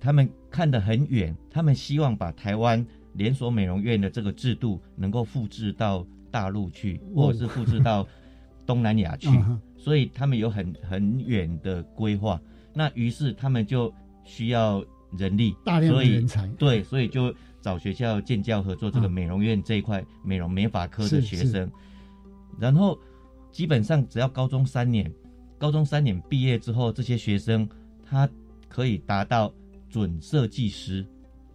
[0.00, 8.06] 他们看得很远，他们希望把台湾连锁美容院的这个制度能够复制到大陆去，哦或者是复制到
[8.66, 9.28] 东南亚去
[9.76, 12.40] 所以他们有很很远的规划。
[12.72, 13.92] 那于是他们就
[14.24, 14.84] 需要
[15.16, 21.70] 人力，大量的所以人才对，所以就找学校建教合作这个啊美容院这一块美容美发科的学生，
[22.58, 22.98] 然后
[23.52, 25.12] 基本上只要高中三年，
[25.58, 27.68] 高中三年毕业之后，这些学生
[28.02, 28.28] 他
[28.68, 29.52] 可以达到
[29.88, 31.06] 准设计师，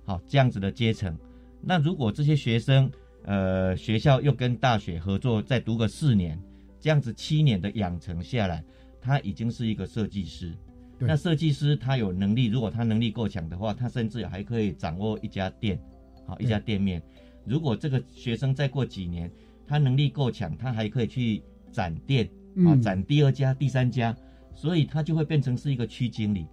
[0.05, 1.17] 好这样子的阶层。
[1.61, 2.89] 那如果这些学生
[3.23, 6.39] 呃学校又跟大学合作，再读个四年，
[6.79, 8.63] 这样子七年的养成下来，
[9.01, 10.53] 他已经是一个设计师。
[10.99, 15.79] 对那设计师他有能力，如果他能力够强的话，他甚至还可以掌握一家店，
[16.27, 17.01] 好一家店面。
[17.45, 19.31] 如果这个学生再过几年，
[19.65, 21.41] 他能力够强，他还可以去
[21.71, 22.25] 展店
[22.57, 24.15] 啊，嗯展第二家、第三家。
[24.55, 26.45] 所以他就会变成是一个区经理。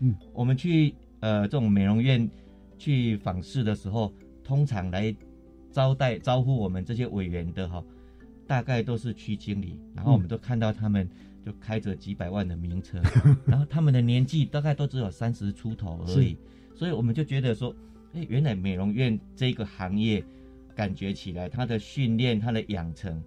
[0.00, 2.28] 嗯，我们去呃这种美容院
[2.76, 5.16] 去访视的时候，通常来
[5.72, 7.82] 招待招呼我们这些委员的哈，
[8.46, 11.08] 大概都是区经理，然后我们都看到他们
[11.44, 12.98] 就开着几百万的名车，
[13.46, 16.36] 然后他们的年纪大概都只有三十出头而已，
[16.74, 17.74] 所以我们就觉得说，
[18.14, 20.24] 哎，原来美容院这个行业
[20.74, 23.22] 感觉起来，它的训练、它的养成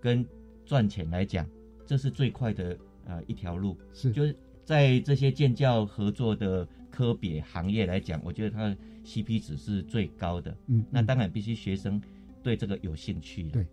[0.00, 0.26] 跟
[0.64, 1.46] 赚钱来讲，
[1.86, 4.10] 这是最快的呃一条路，是。
[4.10, 4.34] 就是
[4.64, 10.56] 在这些建教合作的科别行业来讲，我觉得它的 CP 值是最高的。
[10.66, 12.00] 嗯，那当然必须学生
[12.42, 13.44] 对这个有兴趣。
[13.44, 13.66] 对，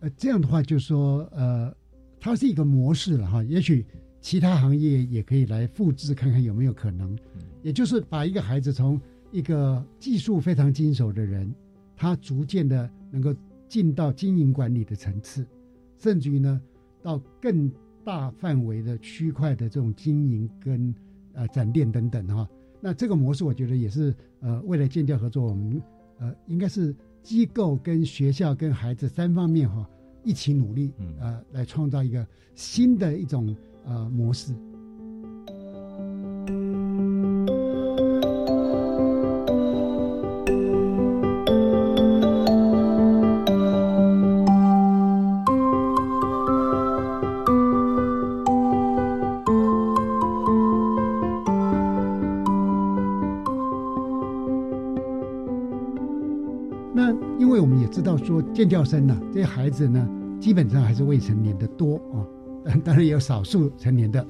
[0.00, 1.74] 呃，这样的话就是说，呃，
[2.20, 3.84] 它是一个模式了哈，也许
[4.20, 7.16] 其他行业也可以来复制看看有没有可能。
[7.62, 9.00] 也就是把一个孩子从
[9.30, 11.52] 一个技术非常精熟的人，
[11.96, 13.34] 他逐渐的能够
[13.68, 15.46] 进到经营管理的层次，
[15.98, 16.60] 甚至于呢，
[17.02, 17.70] 到更
[18.04, 20.94] 大范围的区块的这种经营跟
[21.34, 22.48] 呃展店等等哈。
[22.80, 25.82] 那这个模式，我觉得也是呃，未来建教合作，我们
[26.18, 29.88] 呃应该是机构跟学校跟孩子三方面哈
[30.24, 33.54] 一起努力，呃，来创造一个新的一种
[33.84, 34.52] 呃模式。
[58.58, 62.26] 建教生呢，这些孩子呢，基本上还是未成年的多啊，
[62.82, 64.26] 当然也有少数成年的。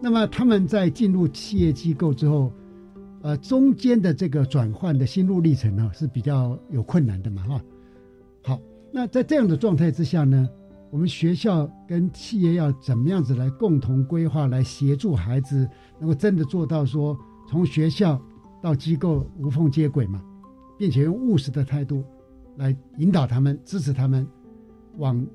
[0.00, 2.52] 那么他们在进入企业机构之后，
[3.20, 7.60] 呃，中间的这个转换的心路历程呢，是比较有困难的嘛，哈。
[8.44, 8.60] 好，
[8.92, 10.48] 那在这样的状态之下呢，
[10.92, 18.22] 我们学校跟企业要怎么样子来共同规划，来协助孩子能够真的做到说，从学校
[18.62, 20.22] 到机构无缝接轨嘛，
[20.78, 22.04] 并且用务实的态度
[22.58, 24.26] 来引导他们、支持他们，
[24.96, 25.26] 往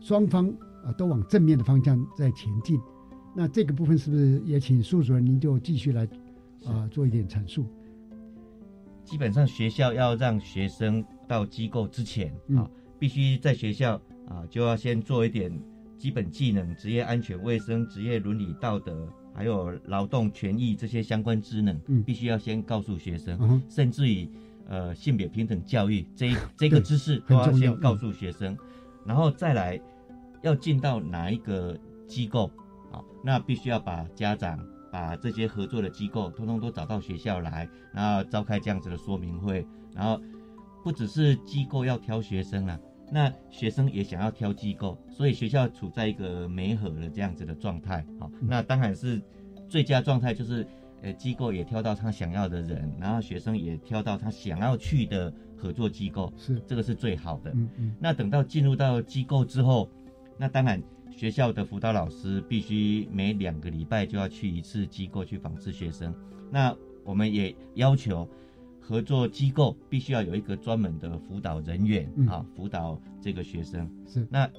[0.00, 0.48] 双方
[0.84, 2.78] 啊都往正面的方向在前进。
[3.34, 6.06] 那这个部分是不是也请苏主任您就继续来
[6.64, 7.66] 啊做一点阐述？
[9.04, 15.52] 基本上学校要让学生到机构之前嗯啊，必须在学校啊就要先做一点
[15.96, 24.28] 基本技能、职业安全卫生、职业伦理道德，还有劳动权益这些相关职能，嗯必须要先告诉学生，嗯甚至于
[24.68, 28.56] 呃性别平等教育这一 这个知识都要先告诉学生，
[29.04, 29.80] 然后再来
[30.42, 32.50] 要进到哪一个机构
[32.92, 34.58] 啊，那必须要把家长。
[34.88, 40.18] 把这些合作的机构通通都找到学校来，然后召开这样子的说明会，然后
[40.82, 42.80] 不只是机构要挑学生啦，
[43.12, 48.06] 那学生也想要挑机构，所以学校处在一个媒合的这样子的状态。
[48.18, 49.20] 好，那当然是
[49.68, 50.66] 最佳状态就是，
[51.02, 57.50] 呃，机构也挑到他想要的人，然后学生也挑到他想要去的合作机构，是这个是最好的。
[57.52, 59.88] 嗯嗯那等到进入到机构之后，
[60.38, 66.14] 那当然学校的辅导老师必须每两个礼拜就要去一次机构去访视学生。
[66.50, 66.74] 那
[67.04, 68.28] 我们也要求
[68.80, 73.88] 合作机构必须要有一个专门的辅导人员、嗯啊，辅导这个学生。
[74.06, 74.50] 是那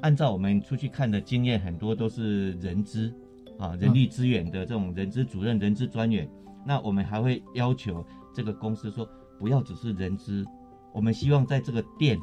[0.00, 3.12] 按照我们出去看的经验，很多都是人资
[3.58, 6.28] 啊，人力资源的这种人资主任、人资专员。
[6.66, 8.04] 那我们还会要求
[8.34, 10.44] 这个公司说，不要只是人资，
[10.92, 12.18] 我们希望在这个店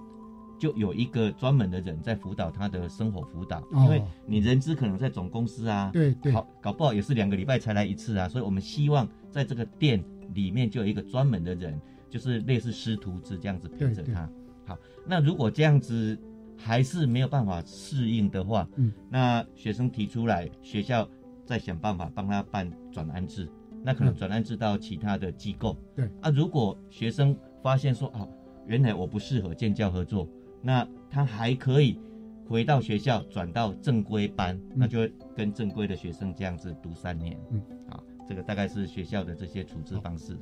[0.60, 11.80] 就有一个专门的人在辅导他的生活辅导，哦因为你人资可能在总公司啊，对对好搞不好也是两个礼拜才来一次啊，所以我们希望在这个店里面就有一个专门的人，
[12.10, 14.30] 就是类似师徒制这样子陪着他。
[14.66, 16.18] 好，那如果这样子
[16.58, 21.08] 还是没有办法适应的话，嗯，那学生提出来，学校
[21.46, 23.50] 再想办法帮他办转安置，
[23.84, 25.78] 那可能嗯转安置到其他的机构。
[25.96, 28.28] 对啊，如果学生发现说啊，
[28.66, 30.28] 原来我不适合建教合作，
[30.62, 32.00] 那他还可以
[32.48, 37.40] 回到学校转到正规班，那就会跟正规的学生这样子读三年。
[37.52, 40.36] 嗯，好，这个大概是学校的这些处置方式。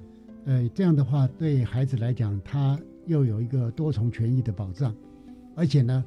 [0.45, 4.95] 呃，这样的话对孩子来讲，他又有一个多重权益的保障，
[5.55, 6.03] 而且呢，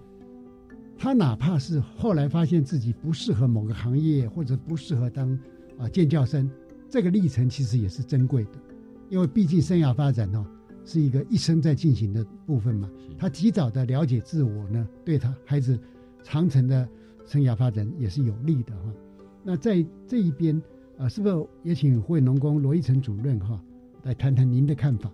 [0.98, 5.38] 他哪怕是后来发现自己不适合某个行业，或者不适合当
[5.78, 6.50] 啊建教生，
[6.88, 8.52] 这个历程其实也是珍贵的，
[9.08, 10.44] 因为毕竟生涯发展呢、
[10.84, 12.90] 是一个一生在进行的部分嘛。
[13.18, 15.78] 他及早的了解自我呢，对他孩子
[16.22, 16.88] 长程的
[17.24, 18.92] 生涯发展也是有利的哈。
[19.42, 20.60] 那在这一边
[20.98, 23.60] 啊，是不是也请惠农工罗一成主任哈
[24.02, 25.10] 来谈谈您的看法？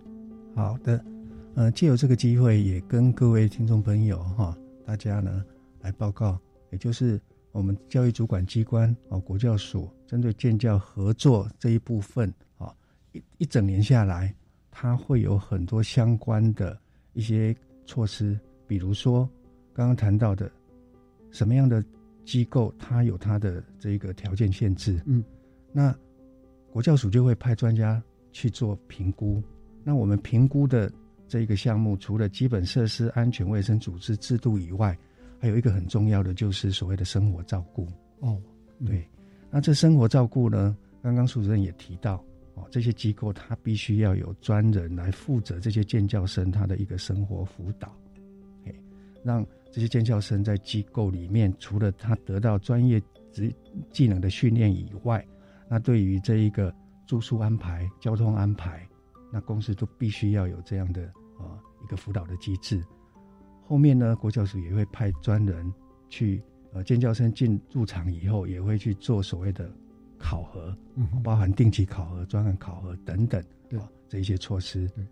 [0.55, 1.05] 好的，
[1.55, 5.43] 呃，借由这个机会，也跟各位听众朋友哈，大家呢
[5.83, 6.39] 来报告，
[6.71, 7.21] 也就是
[7.51, 12.73] 我们教育主管机关哦，国教署针对建教合作这一部分啊，
[13.11, 14.33] 一一整年下来，
[14.71, 16.79] 它会有很多相关的
[17.11, 17.53] 一些
[17.85, 19.29] 措施，比如说
[19.73, 20.49] 刚刚谈到的
[21.31, 21.83] 什么样的
[22.23, 25.21] 机构，它有它的这个条件限制，嗯，
[25.73, 25.93] 那
[26.71, 29.43] 国教署就会派专家去做评估。
[29.83, 30.89] 那我们评估的
[31.27, 34.97] 这一个项目，除了基本设施、安全卫生组织制度以外，
[35.43, 37.85] 还有一个很重要的就是所谓的生活照顾。
[38.21, 38.41] 哦，
[38.85, 39.05] 对，
[39.51, 40.73] 那这生活照顾呢？
[41.01, 42.23] 刚刚主任也提到，
[42.53, 47.93] 哦，这些机构它必须要有专人来负责这些建教生他的一个生活辅导，
[48.65, 48.73] 哎，
[49.21, 52.97] 让这些建教生在机构里面，除了他得到专业
[53.33, 53.53] 职
[53.91, 55.27] 技能的训练以外，
[55.67, 56.73] 那对于这一个
[57.05, 58.87] 住宿安排、交通安排，
[59.29, 61.03] 那公司都必须要有这样的
[61.37, 62.81] 啊一个辅导的机制。
[63.65, 65.73] 后面呢，国教署也会派专人
[66.09, 66.41] 去，
[66.73, 69.71] 呃，尖教生进入场以后，也会去做所谓的
[70.17, 73.79] 考核，嗯，包含定期考核、专案考核等等，对。
[74.09, 74.87] 这一些措施。
[74.89, 75.03] 对，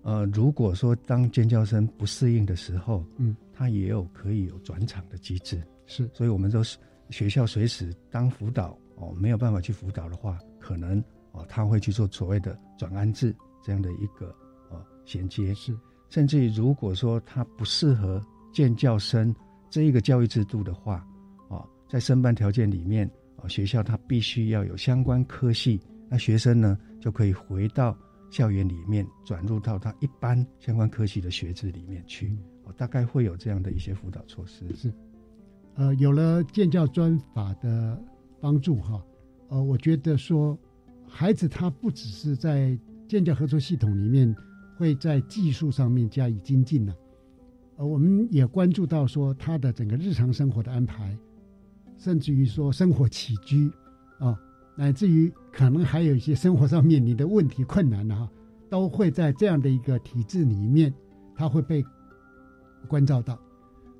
[0.00, 6.78] 呃，如果说当尖教生不适应的时候，嗯，他也有可以有转场的机制，是，所以我们都是
[7.10, 14.34] 学校随时当辅导哦没有办法去辅导的话，可能哦他会去做所谓的转安置这样的一个
[14.70, 15.76] 呃衔接，是。
[16.10, 18.20] 甚至于，如果说他不适合
[18.52, 19.34] 建教生
[19.70, 21.06] 这一个教育制度的话，
[21.48, 27.96] 啊，在申办条件里面，啊，学校他必须要有相关科系，那学生呢就可以回到
[28.28, 32.36] 校园里面，转入到他一般相关科系的学制里面去。
[32.64, 34.68] 哦，大概会有这样的一些辅导措施。
[34.74, 34.92] 是，
[35.76, 37.96] 呃，有了建教专法的
[38.40, 39.00] 帮助，哈，
[39.48, 40.58] 呃，我觉得说，
[41.08, 44.34] 孩子他不只是在建教合作系统里面。
[44.80, 46.94] 会在技术上面加以精进呢，
[47.76, 51.14] 呃，我们也关注到说他的整个日常生活的安排，
[51.98, 53.70] 甚至于说生活起居，
[54.18, 54.34] 啊，
[54.74, 58.26] 乃至于可能还有一些生活上面临的问题困难的哈，
[58.70, 60.90] 都会在这样的一个体制里面，
[61.34, 61.84] 他会被
[62.88, 63.38] 关照到，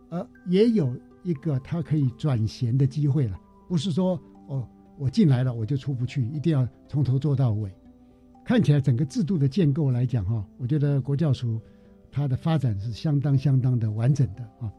[0.09, 4.18] 呃，也有一个他可以转衔的机会了，不是说
[4.49, 4.66] 哦，
[4.99, 7.70] 我进来了我就出不去，一定要从头做到尾。
[8.51, 11.61] 看起来整个制度的建构来讲，哈，我觉得国教署
[12.11, 14.73] 它的发展是相当相当的完整的啊。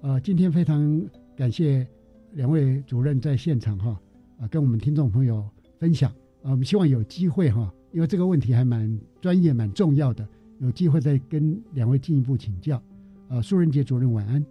[0.00, 1.06] 呃，今天非常
[1.36, 1.86] 感谢
[2.32, 4.00] 两位主任在现场哈，
[4.38, 5.46] 啊，跟我们听众朋友
[5.78, 6.10] 分享
[6.42, 6.52] 啊。
[6.52, 10.26] 我们希望有机会哈，因为这个问题还蛮专业、蛮重要的，
[10.58, 12.82] 有机会再跟两位进一步请教。
[13.28, 14.42] 啊，苏仁杰主任晚安，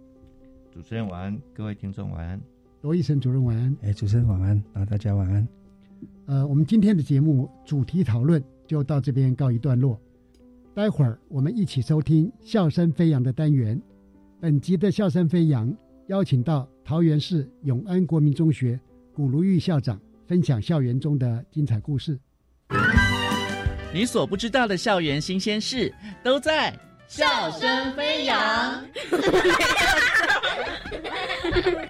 [0.72, 2.40] 主持人晚安，各位听众晚安，
[2.82, 5.59] 罗医生主任晚安，哎，主持人晚安，啊，大家晚安。
[6.30, 10.00] 呃，我们今天的节目主题讨论就到这边告一段落。
[10.72, 13.82] 待会儿我们一起收听笑声飞扬的单元。
[14.40, 15.76] 本集的笑声飞扬
[16.06, 18.78] 邀请到桃园市永安国民中学
[19.12, 22.16] 古如玉校长分享校园中的精彩故事。
[23.92, 26.72] 你所不知道的校园新鲜事都在
[27.08, 28.84] 笑声飞扬。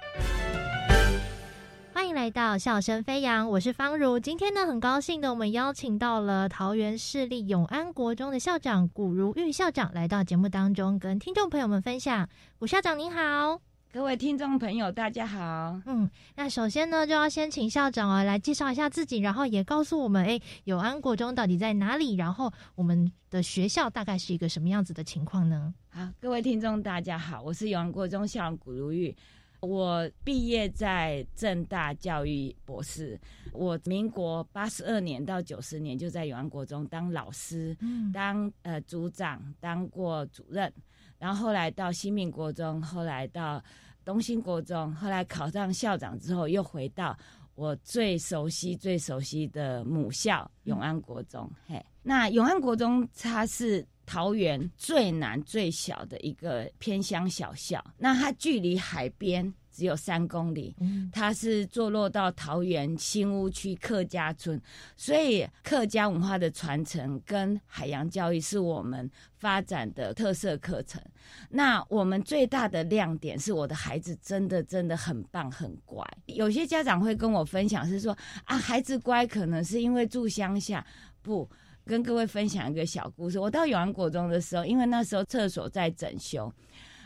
[2.13, 4.19] 来到笑声飞扬，我是方如。
[4.19, 12.27] 今天呢，很高兴的，我们邀请到了桃园市立永安国中的校长古如玉校长来到节目当中，跟听众朋友们分享。
[12.59, 13.61] 古校长您好，
[13.93, 15.79] 各位听众朋友大家好。
[15.85, 22.15] 嗯，那首先呢，就要先请校长啊来介绍一下自己，然后也告诉我们，哎，永安国中到底在哪里？
[22.15, 25.73] 然后我们的学校大概是一个什么样子的情况呢？
[25.89, 29.15] 好，各位听众大家好，我是永安国中校长古如玉。
[29.61, 33.19] 我毕业在正大教育博士，
[33.53, 37.77] 我民国八十二年到九十年就在永安国中当老师，
[38.11, 40.73] 当呃组长，当过主任，
[41.19, 43.63] 然后后来到新民国中，后来到
[44.03, 47.15] 东兴国中，后来考上校长之后，又回到
[47.53, 51.47] 我最熟悉、最熟悉的母校永安国中。
[51.67, 53.85] 嘿，那永安国中它是。
[54.11, 60.75] 桃园最南最小的一个偏乡小校，那它距离海边只有三公里。
[61.13, 64.61] 它是坐落到桃园新屋区客家村，
[64.97, 71.01] 所以客家文化的传承跟海洋教育是我们发展的特色课程。
[71.49, 76.05] 那我们最大的亮点是我的孩子真的真的很棒很乖。
[76.25, 78.11] 有些家长会跟我分享是说
[78.43, 80.85] 啊，孩子乖可能是因为住乡下，
[81.21, 81.49] 不。
[81.85, 83.39] 跟各位分享一个小故事。
[83.39, 86.51] 我到永安国中的时候，因为那时候厕所在整修，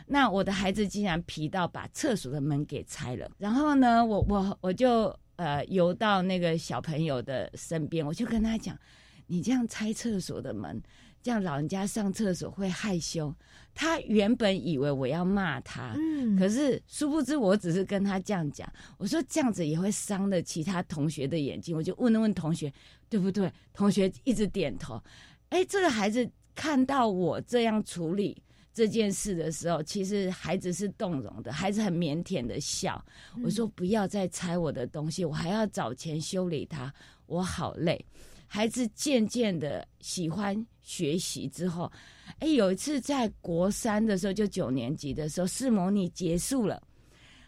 [0.06, 3.30] 那我的孩子竟然皮到把厕所的门给拆了。
[3.38, 8.78] 然后呢，我我我就呃游到那个小朋友的身边，我就跟他讲
[9.26, 10.80] ：“你这样拆厕所的门，
[11.22, 13.34] 这样老人家上厕所会害羞。
[13.78, 18.66] 他原本以为我要骂他，嗯，可是殊不知我只是跟他这样讲，
[18.96, 22.72] 我说这样子也会伤了其他同学的眼睛，我就问了问同学，
[23.08, 23.52] 对不对？
[23.72, 25.02] 同学一直点头。
[25.50, 28.42] 哎，这个孩子看到我这样处理
[28.72, 33.02] 这件事的时候，其实孩子是动容的，孩子很腼腆的笑。
[33.44, 36.92] 我说不要再拆我的东西，我还要找钱修理它，
[37.26, 38.04] 我好累。
[38.48, 41.90] 孩子渐渐的喜欢学习之后，
[42.38, 46.80] 哎，有一次在国三的时候，就九年级的时候，试模拟结束了，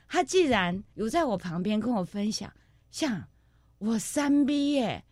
[0.09, 2.52] 他既然有在我旁边跟我分享，
[2.90, 3.22] 像
[3.78, 5.04] 我三 B 耶，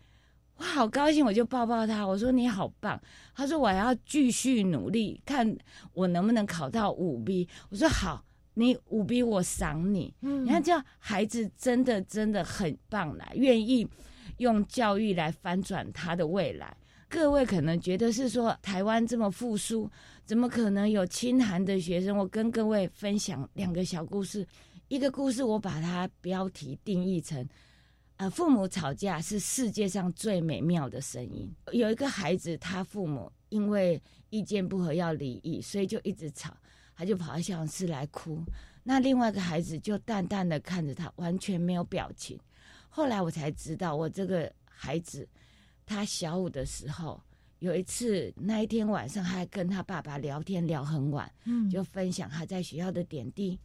[0.57, 2.99] 我好高兴，我就抱抱他，我说你好棒。
[3.35, 5.55] 他说我要继续努力，看
[5.93, 7.47] 我能不能考到五 B。
[7.69, 8.23] 我说好，
[8.55, 10.13] 你五 B 我赏你。
[10.19, 13.87] 你看这样，孩子真的真的很棒啦，愿意。
[14.37, 16.77] 用教育来翻转他的未来。
[17.09, 19.89] 各位可能觉得是说台湾这么复苏，
[20.25, 22.15] 怎么可能有清寒的学生？
[22.15, 24.45] 我跟各位分享两个小故事。
[24.89, 27.43] 一个故事我把它标题定义成：
[28.17, 31.53] 呃，父母吵架是世界上最美妙的声音。
[31.71, 34.01] 有一个孩子，他父母因为
[34.31, 36.55] 意见不合要离异，所以就一直吵，
[36.95, 38.43] 他就跑到教室来哭。
[38.81, 42.39] 那另外一个孩子就淡淡的看着他，完全没有表情。
[42.89, 45.27] 后来我才知道，我这个孩子，
[45.85, 47.21] 他小五的时候，
[47.59, 53.59] 有一次那一天晚上，还跟他爸爸聊天聊很晚，嗯，就分享他在学校的点滴。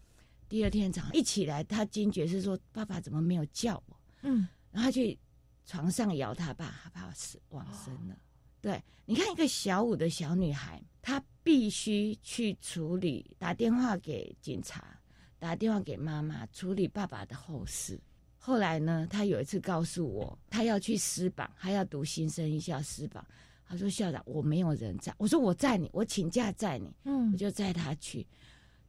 [0.47, 5.19] 第二天早上一起来，他惊觉是说：“爸爸怎么没有叫我？”嗯，然后他去
[5.65, 8.17] 床上摇他爸，他爸死往生了。
[8.61, 14.99] 对，你看一个小五的小女孩，她必须去处理，打电话给警察，
[15.39, 18.01] 打电话给妈妈，处理爸爸的后事。
[18.39, 23.25] 后来呢，她有一次告诉我，她要去师榜，他要读新生一校师榜。
[23.65, 28.27] 他说：“校长，我没有人在。”我说：“我载你，我请假载你。”嗯，我就载他去。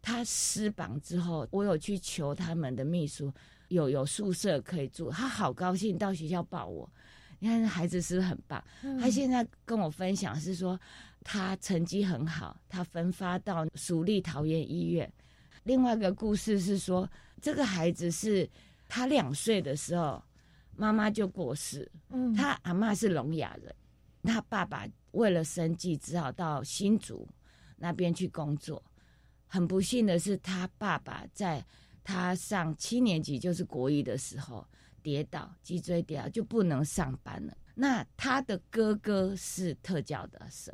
[0.02, 3.32] 他师榜之后，我有去求他们的秘书，
[3.68, 5.10] 有有宿舍可以住。
[5.10, 6.90] 他好高兴，到学校抱我。
[7.40, 8.64] 你看孩子是不是很棒？
[9.00, 10.80] 他现在跟我分享是说，
[11.24, 15.12] 他成绩很好，他分发到蜀立桃园医院。
[15.64, 17.10] 另外一个故事是说，
[17.42, 18.50] 这个孩子是。
[18.90, 20.24] 他两岁的时候，
[20.76, 21.90] 妈妈就过世。
[22.10, 23.74] 嗯，他阿妈是聋哑人，
[24.22, 27.28] 他爸爸为了生计，只好到新竹
[27.76, 28.84] 那边去工作。
[29.48, 31.66] 很不幸的是，他爸爸在
[32.04, 34.66] 他上七年级，就是国一的时候
[35.02, 37.58] 跌倒，脊椎跌倒，就不能上班了。
[37.76, 40.74] 那他的哥哥是特教的生，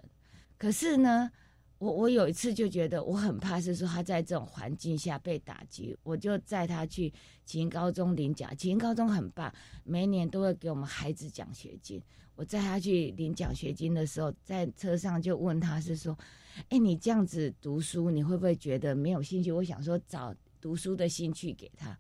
[0.58, 1.32] 可是呢？
[1.78, 7.10] 我我有一次就觉得我很怕，是说他在这种环境下被打击，我就载他去
[7.46, 8.54] 启英高中领奖。
[8.58, 9.50] 启英高中很棒，
[9.86, 12.04] 每年都会给我们孩子奖学金。
[12.36, 16.20] 我载他去领奖学金的时候，在车上就问他是说
[16.68, 21.98] ：“哎，你这样子读书，你会不会觉得没有兴趣？”我想说找读书的兴趣给他。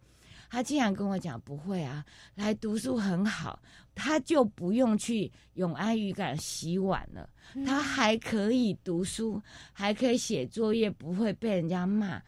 [0.51, 2.03] 他竟然跟我讲不会啊，
[2.34, 3.62] 来读书很好，
[3.93, 7.30] 他就不用去永安渔港洗碗了，
[7.68, 9.39] 他还可以读书，
[9.72, 12.20] 还可以写作业，不会被人家骂。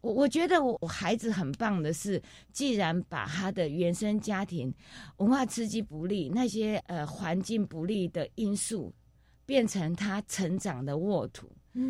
[0.00, 2.20] 我我觉得我我孩子很棒的是，
[2.52, 4.74] 既然把他的原生家庭
[5.18, 8.92] 文化刺激不利那些呃环境不利的因素，
[9.46, 11.48] 变成他成长的沃土。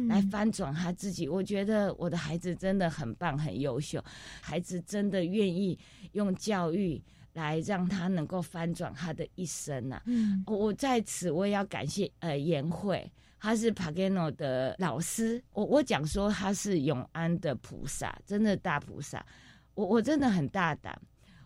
[0.09, 4.03] 来翻转他自己，我觉得我的孩子真的很棒，很优秀。
[4.41, 5.79] 孩子真的愿意
[6.13, 7.03] 用教育
[7.33, 10.01] 来让他能够翻转他的一生呐。
[10.07, 13.11] 嗯，我在此我也要感谢呃颜慧，
[13.41, 15.43] 他是 Pagano 的老师。
[15.53, 19.25] 我我讲说他是永安的菩萨，真的大菩萨。
[19.75, 20.97] 我我真的很大胆。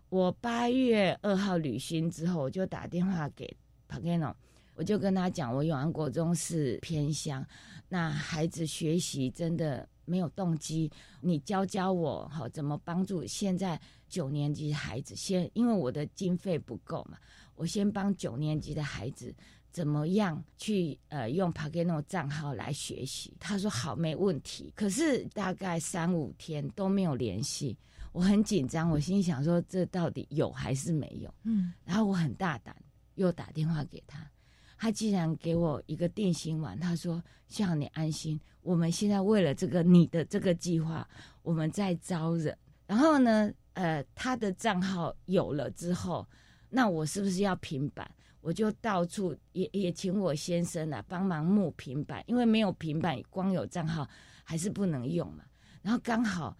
[0.08, 3.56] 我八月二号旅行之后，我就打电话给
[3.88, 4.34] Pagano。
[4.74, 7.42] 我就跟他讲，我永安国中是偏乡，
[7.88, 17.18] 那孩子学习真的没有动机，你教教我好怎么帮助现在九年级孩子先，因为我的经费不够嘛，
[17.54, 19.34] 我先帮九年级的孩子
[19.70, 23.36] 怎么样去呃用 Pagano 账号来学习。
[23.38, 24.72] 他说好，没问题。
[24.74, 27.76] 可是大概三五天都没有联系，
[28.12, 31.32] 我很紧张，我心想说这到底有还是没有？
[31.44, 32.74] 嗯，然后我很大胆，
[33.14, 34.28] 又打电话给他。
[34.76, 41.08] 他竟然给我一个定心丸，他说：“希望你安心，我们现在为了这个你的这个计划，
[41.42, 42.56] 我们在招人。
[42.86, 46.26] 然后呢，呃，他的账号有了之后，
[46.68, 48.10] 那我是不是要平板？
[48.40, 54.08] 我就到处也也请我先生啊帮忙木平板，因为没有平板，光有账号
[54.44, 55.42] 还是不能用嘛。
[55.82, 56.56] 然后刚好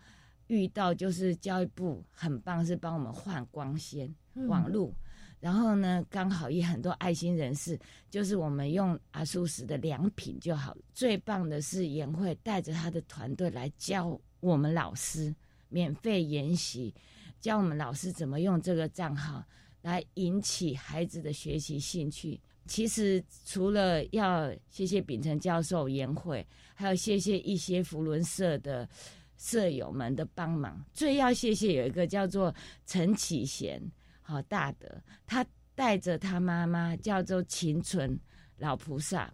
[0.49, 4.13] 遇到就是教育部很棒，是帮我们换光纤
[4.49, 4.93] 网路。
[5.39, 7.79] 然后呢，刚好也很多爱心人士，
[8.11, 10.77] 就是我们用阿苏石的良品就好。
[10.93, 15.35] 最棒的是颜慧带着他的团队来教我们老师
[15.69, 16.93] 免费研习，
[17.41, 19.45] 教我们老师怎么用这个账号
[19.83, 22.41] 来引起孩子的学习兴趣。
[22.67, 28.89] 其实除了要谢谢秉承教授颜慧，还有谢谢一些福伦社的
[29.37, 30.85] 舍友们的帮忙。
[30.93, 32.53] 最要谢谢有一个叫做
[32.85, 33.81] 陈启贤。
[34.27, 34.89] 好大德，
[35.25, 35.47] 他
[35.77, 38.19] 带着他妈妈叫做秦纯
[38.59, 39.33] 老菩萨，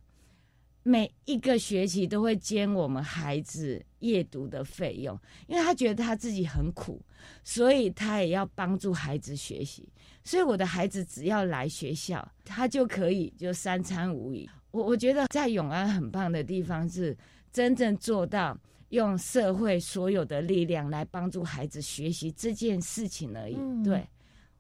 [0.83, 7.01] 每一个学期都会兼我们孩子夜读的费用，因为他觉得他自己很苦，
[7.43, 9.89] 所以他也要帮助孩子学习。
[10.25, 14.47] 所以我的孩子只要来学校，他就可以就三餐无虞。
[14.73, 17.17] 我我觉得在永安很棒的地方是
[17.51, 18.57] 真正做到
[18.91, 23.57] 用社会所有的力量来帮助孩子学习这件事情而已。
[23.83, 24.07] 对。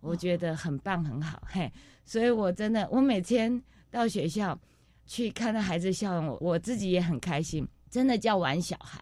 [0.02, 1.72] 我觉得很棒，很好，嘿，
[2.04, 4.58] 所以我真的，我每天到学校
[5.06, 9.00] 去看到孩子笑容，我我自己也很开心，真的叫玩小孩。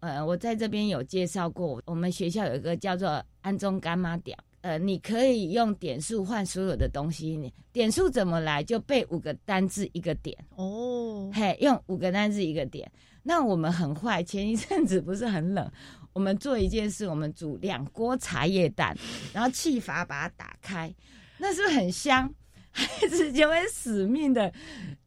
[0.00, 8.64] 呃，我在这边有介绍过，我们学校有一个叫做安中干妈点，呃，你可以用点数换所有的东西，点数怎么来？
[8.64, 12.90] 就背五个单字一个点哦，嘿，用五个单字一个点。
[13.22, 15.70] 那我们很坏，前一阵子不是很冷。
[16.12, 18.96] 我们做一件事，我们煮两锅茶叶蛋，
[19.32, 20.92] 然后气阀把它打开，
[21.38, 22.32] 那是不是很香？
[22.72, 24.52] 孩子就会死命的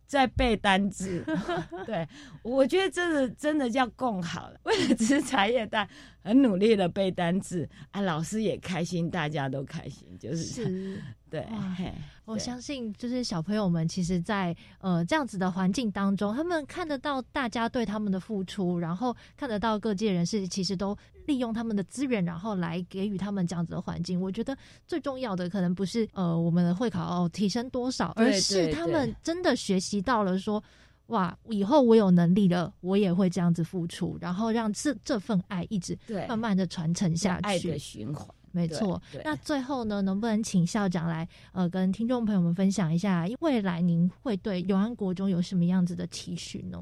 [0.05, 1.23] 在背单字。
[1.85, 2.07] 对，
[2.41, 5.87] 我觉得这是真的叫共好了，为了吃茶叶蛋，
[6.21, 11.01] 很努力的背单字啊，老师也开心，大家都开心，就是
[11.41, 11.93] 对。
[12.25, 24.21] 我相信，就是小朋友们，其实，在呃这样子的环境当中，他们看得到大家对他们的付出，然后看得到各界人士其实都利用他们的资源，然后来给予他们这样子的环境。
[24.21, 24.55] 我觉得
[24.87, 30.63] 最重要的可能不是呃我们的会考提升多少，而是他们真的学习到了说，
[31.07, 35.97] 哇，以后我有能力了，我也会这样子付出，然后让这这份爱一直
[36.29, 38.25] 慢慢的传承下去，爱的循环。
[38.53, 46.81] 没错，那最后呢，能不能请校长来呃跟听众朋友们分享一下，未来您会对永安国中有什么样子的期许呢？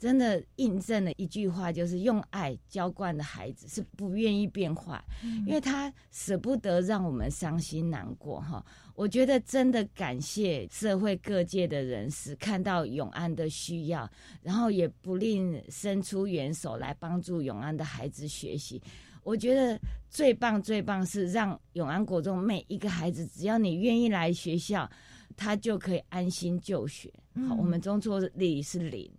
[0.00, 5.00] 真的印证了一句话，就是用爱浇灌的孩子是不愿意变坏，
[5.46, 8.66] 因为他舍不得让我们伤心难过哈。
[8.96, 14.10] 我觉得真的感谢社会各界的人士看到永安的需要，
[14.42, 18.82] 然后也不吝伸出援手来帮助永安的孩子学习。
[19.22, 24.88] 我觉得最棒最棒是让永安国中每一个孩子，只要你愿意来学校，
[25.36, 27.12] 他就可以安心就学。
[27.48, 29.10] 好，我们中错率是零。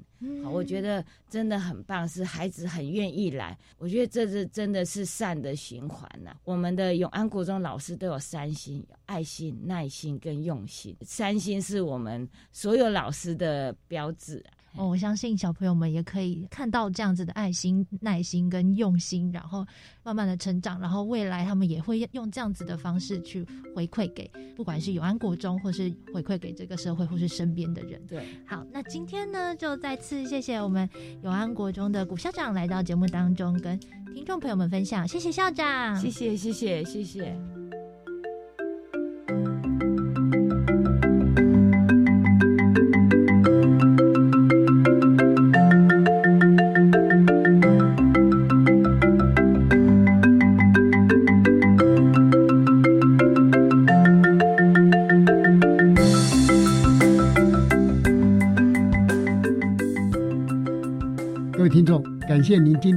[0.41, 3.58] 好，我觉得真的很棒，是孩子很愿意来。
[3.78, 6.34] 我觉得这是真的是善的循环呐。
[6.45, 10.95] 我们的永安国中老师都有三心：有爱心、耐心跟用心。
[11.01, 14.41] 三心是我们所有老师的标志。
[14.76, 19.65] 哦，我相信小朋友们也可以看到这样子的爱心、耐心跟用心，然后
[20.03, 23.45] 慢慢的成长，然后未来他们也会用这样子的方式去
[23.76, 28.01] 回馈给，不管是永安国中，或是回馈给这个社会，或是身边的人。
[28.07, 30.89] 对，好，那今天呢，就再次谢谢我们
[31.21, 33.80] 永安国中的古校长来到节目当中，跟
[34.13, 37.38] 听众朋友们分享，谢谢校长，谢谢，谢谢，谢谢。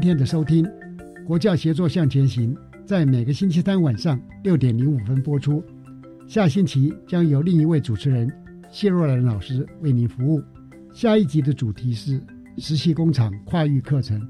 [0.06, 0.64] 今天的收听，
[1.24, 2.54] 《国教协作向前行》
[2.86, 5.60] 在每个星期三晚上六点零五分播出。
[6.28, 8.32] 下星期将由另一位主持人
[8.70, 10.40] 谢若兰老师为您服务。
[10.94, 12.22] 下一集的主题是
[12.56, 14.24] 实习工厂跨域课程，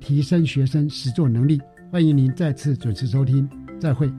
[0.00, 1.60] 提升学生实作能力。
[1.92, 3.46] 欢迎您再次准时收听，
[3.78, 4.10] 再会。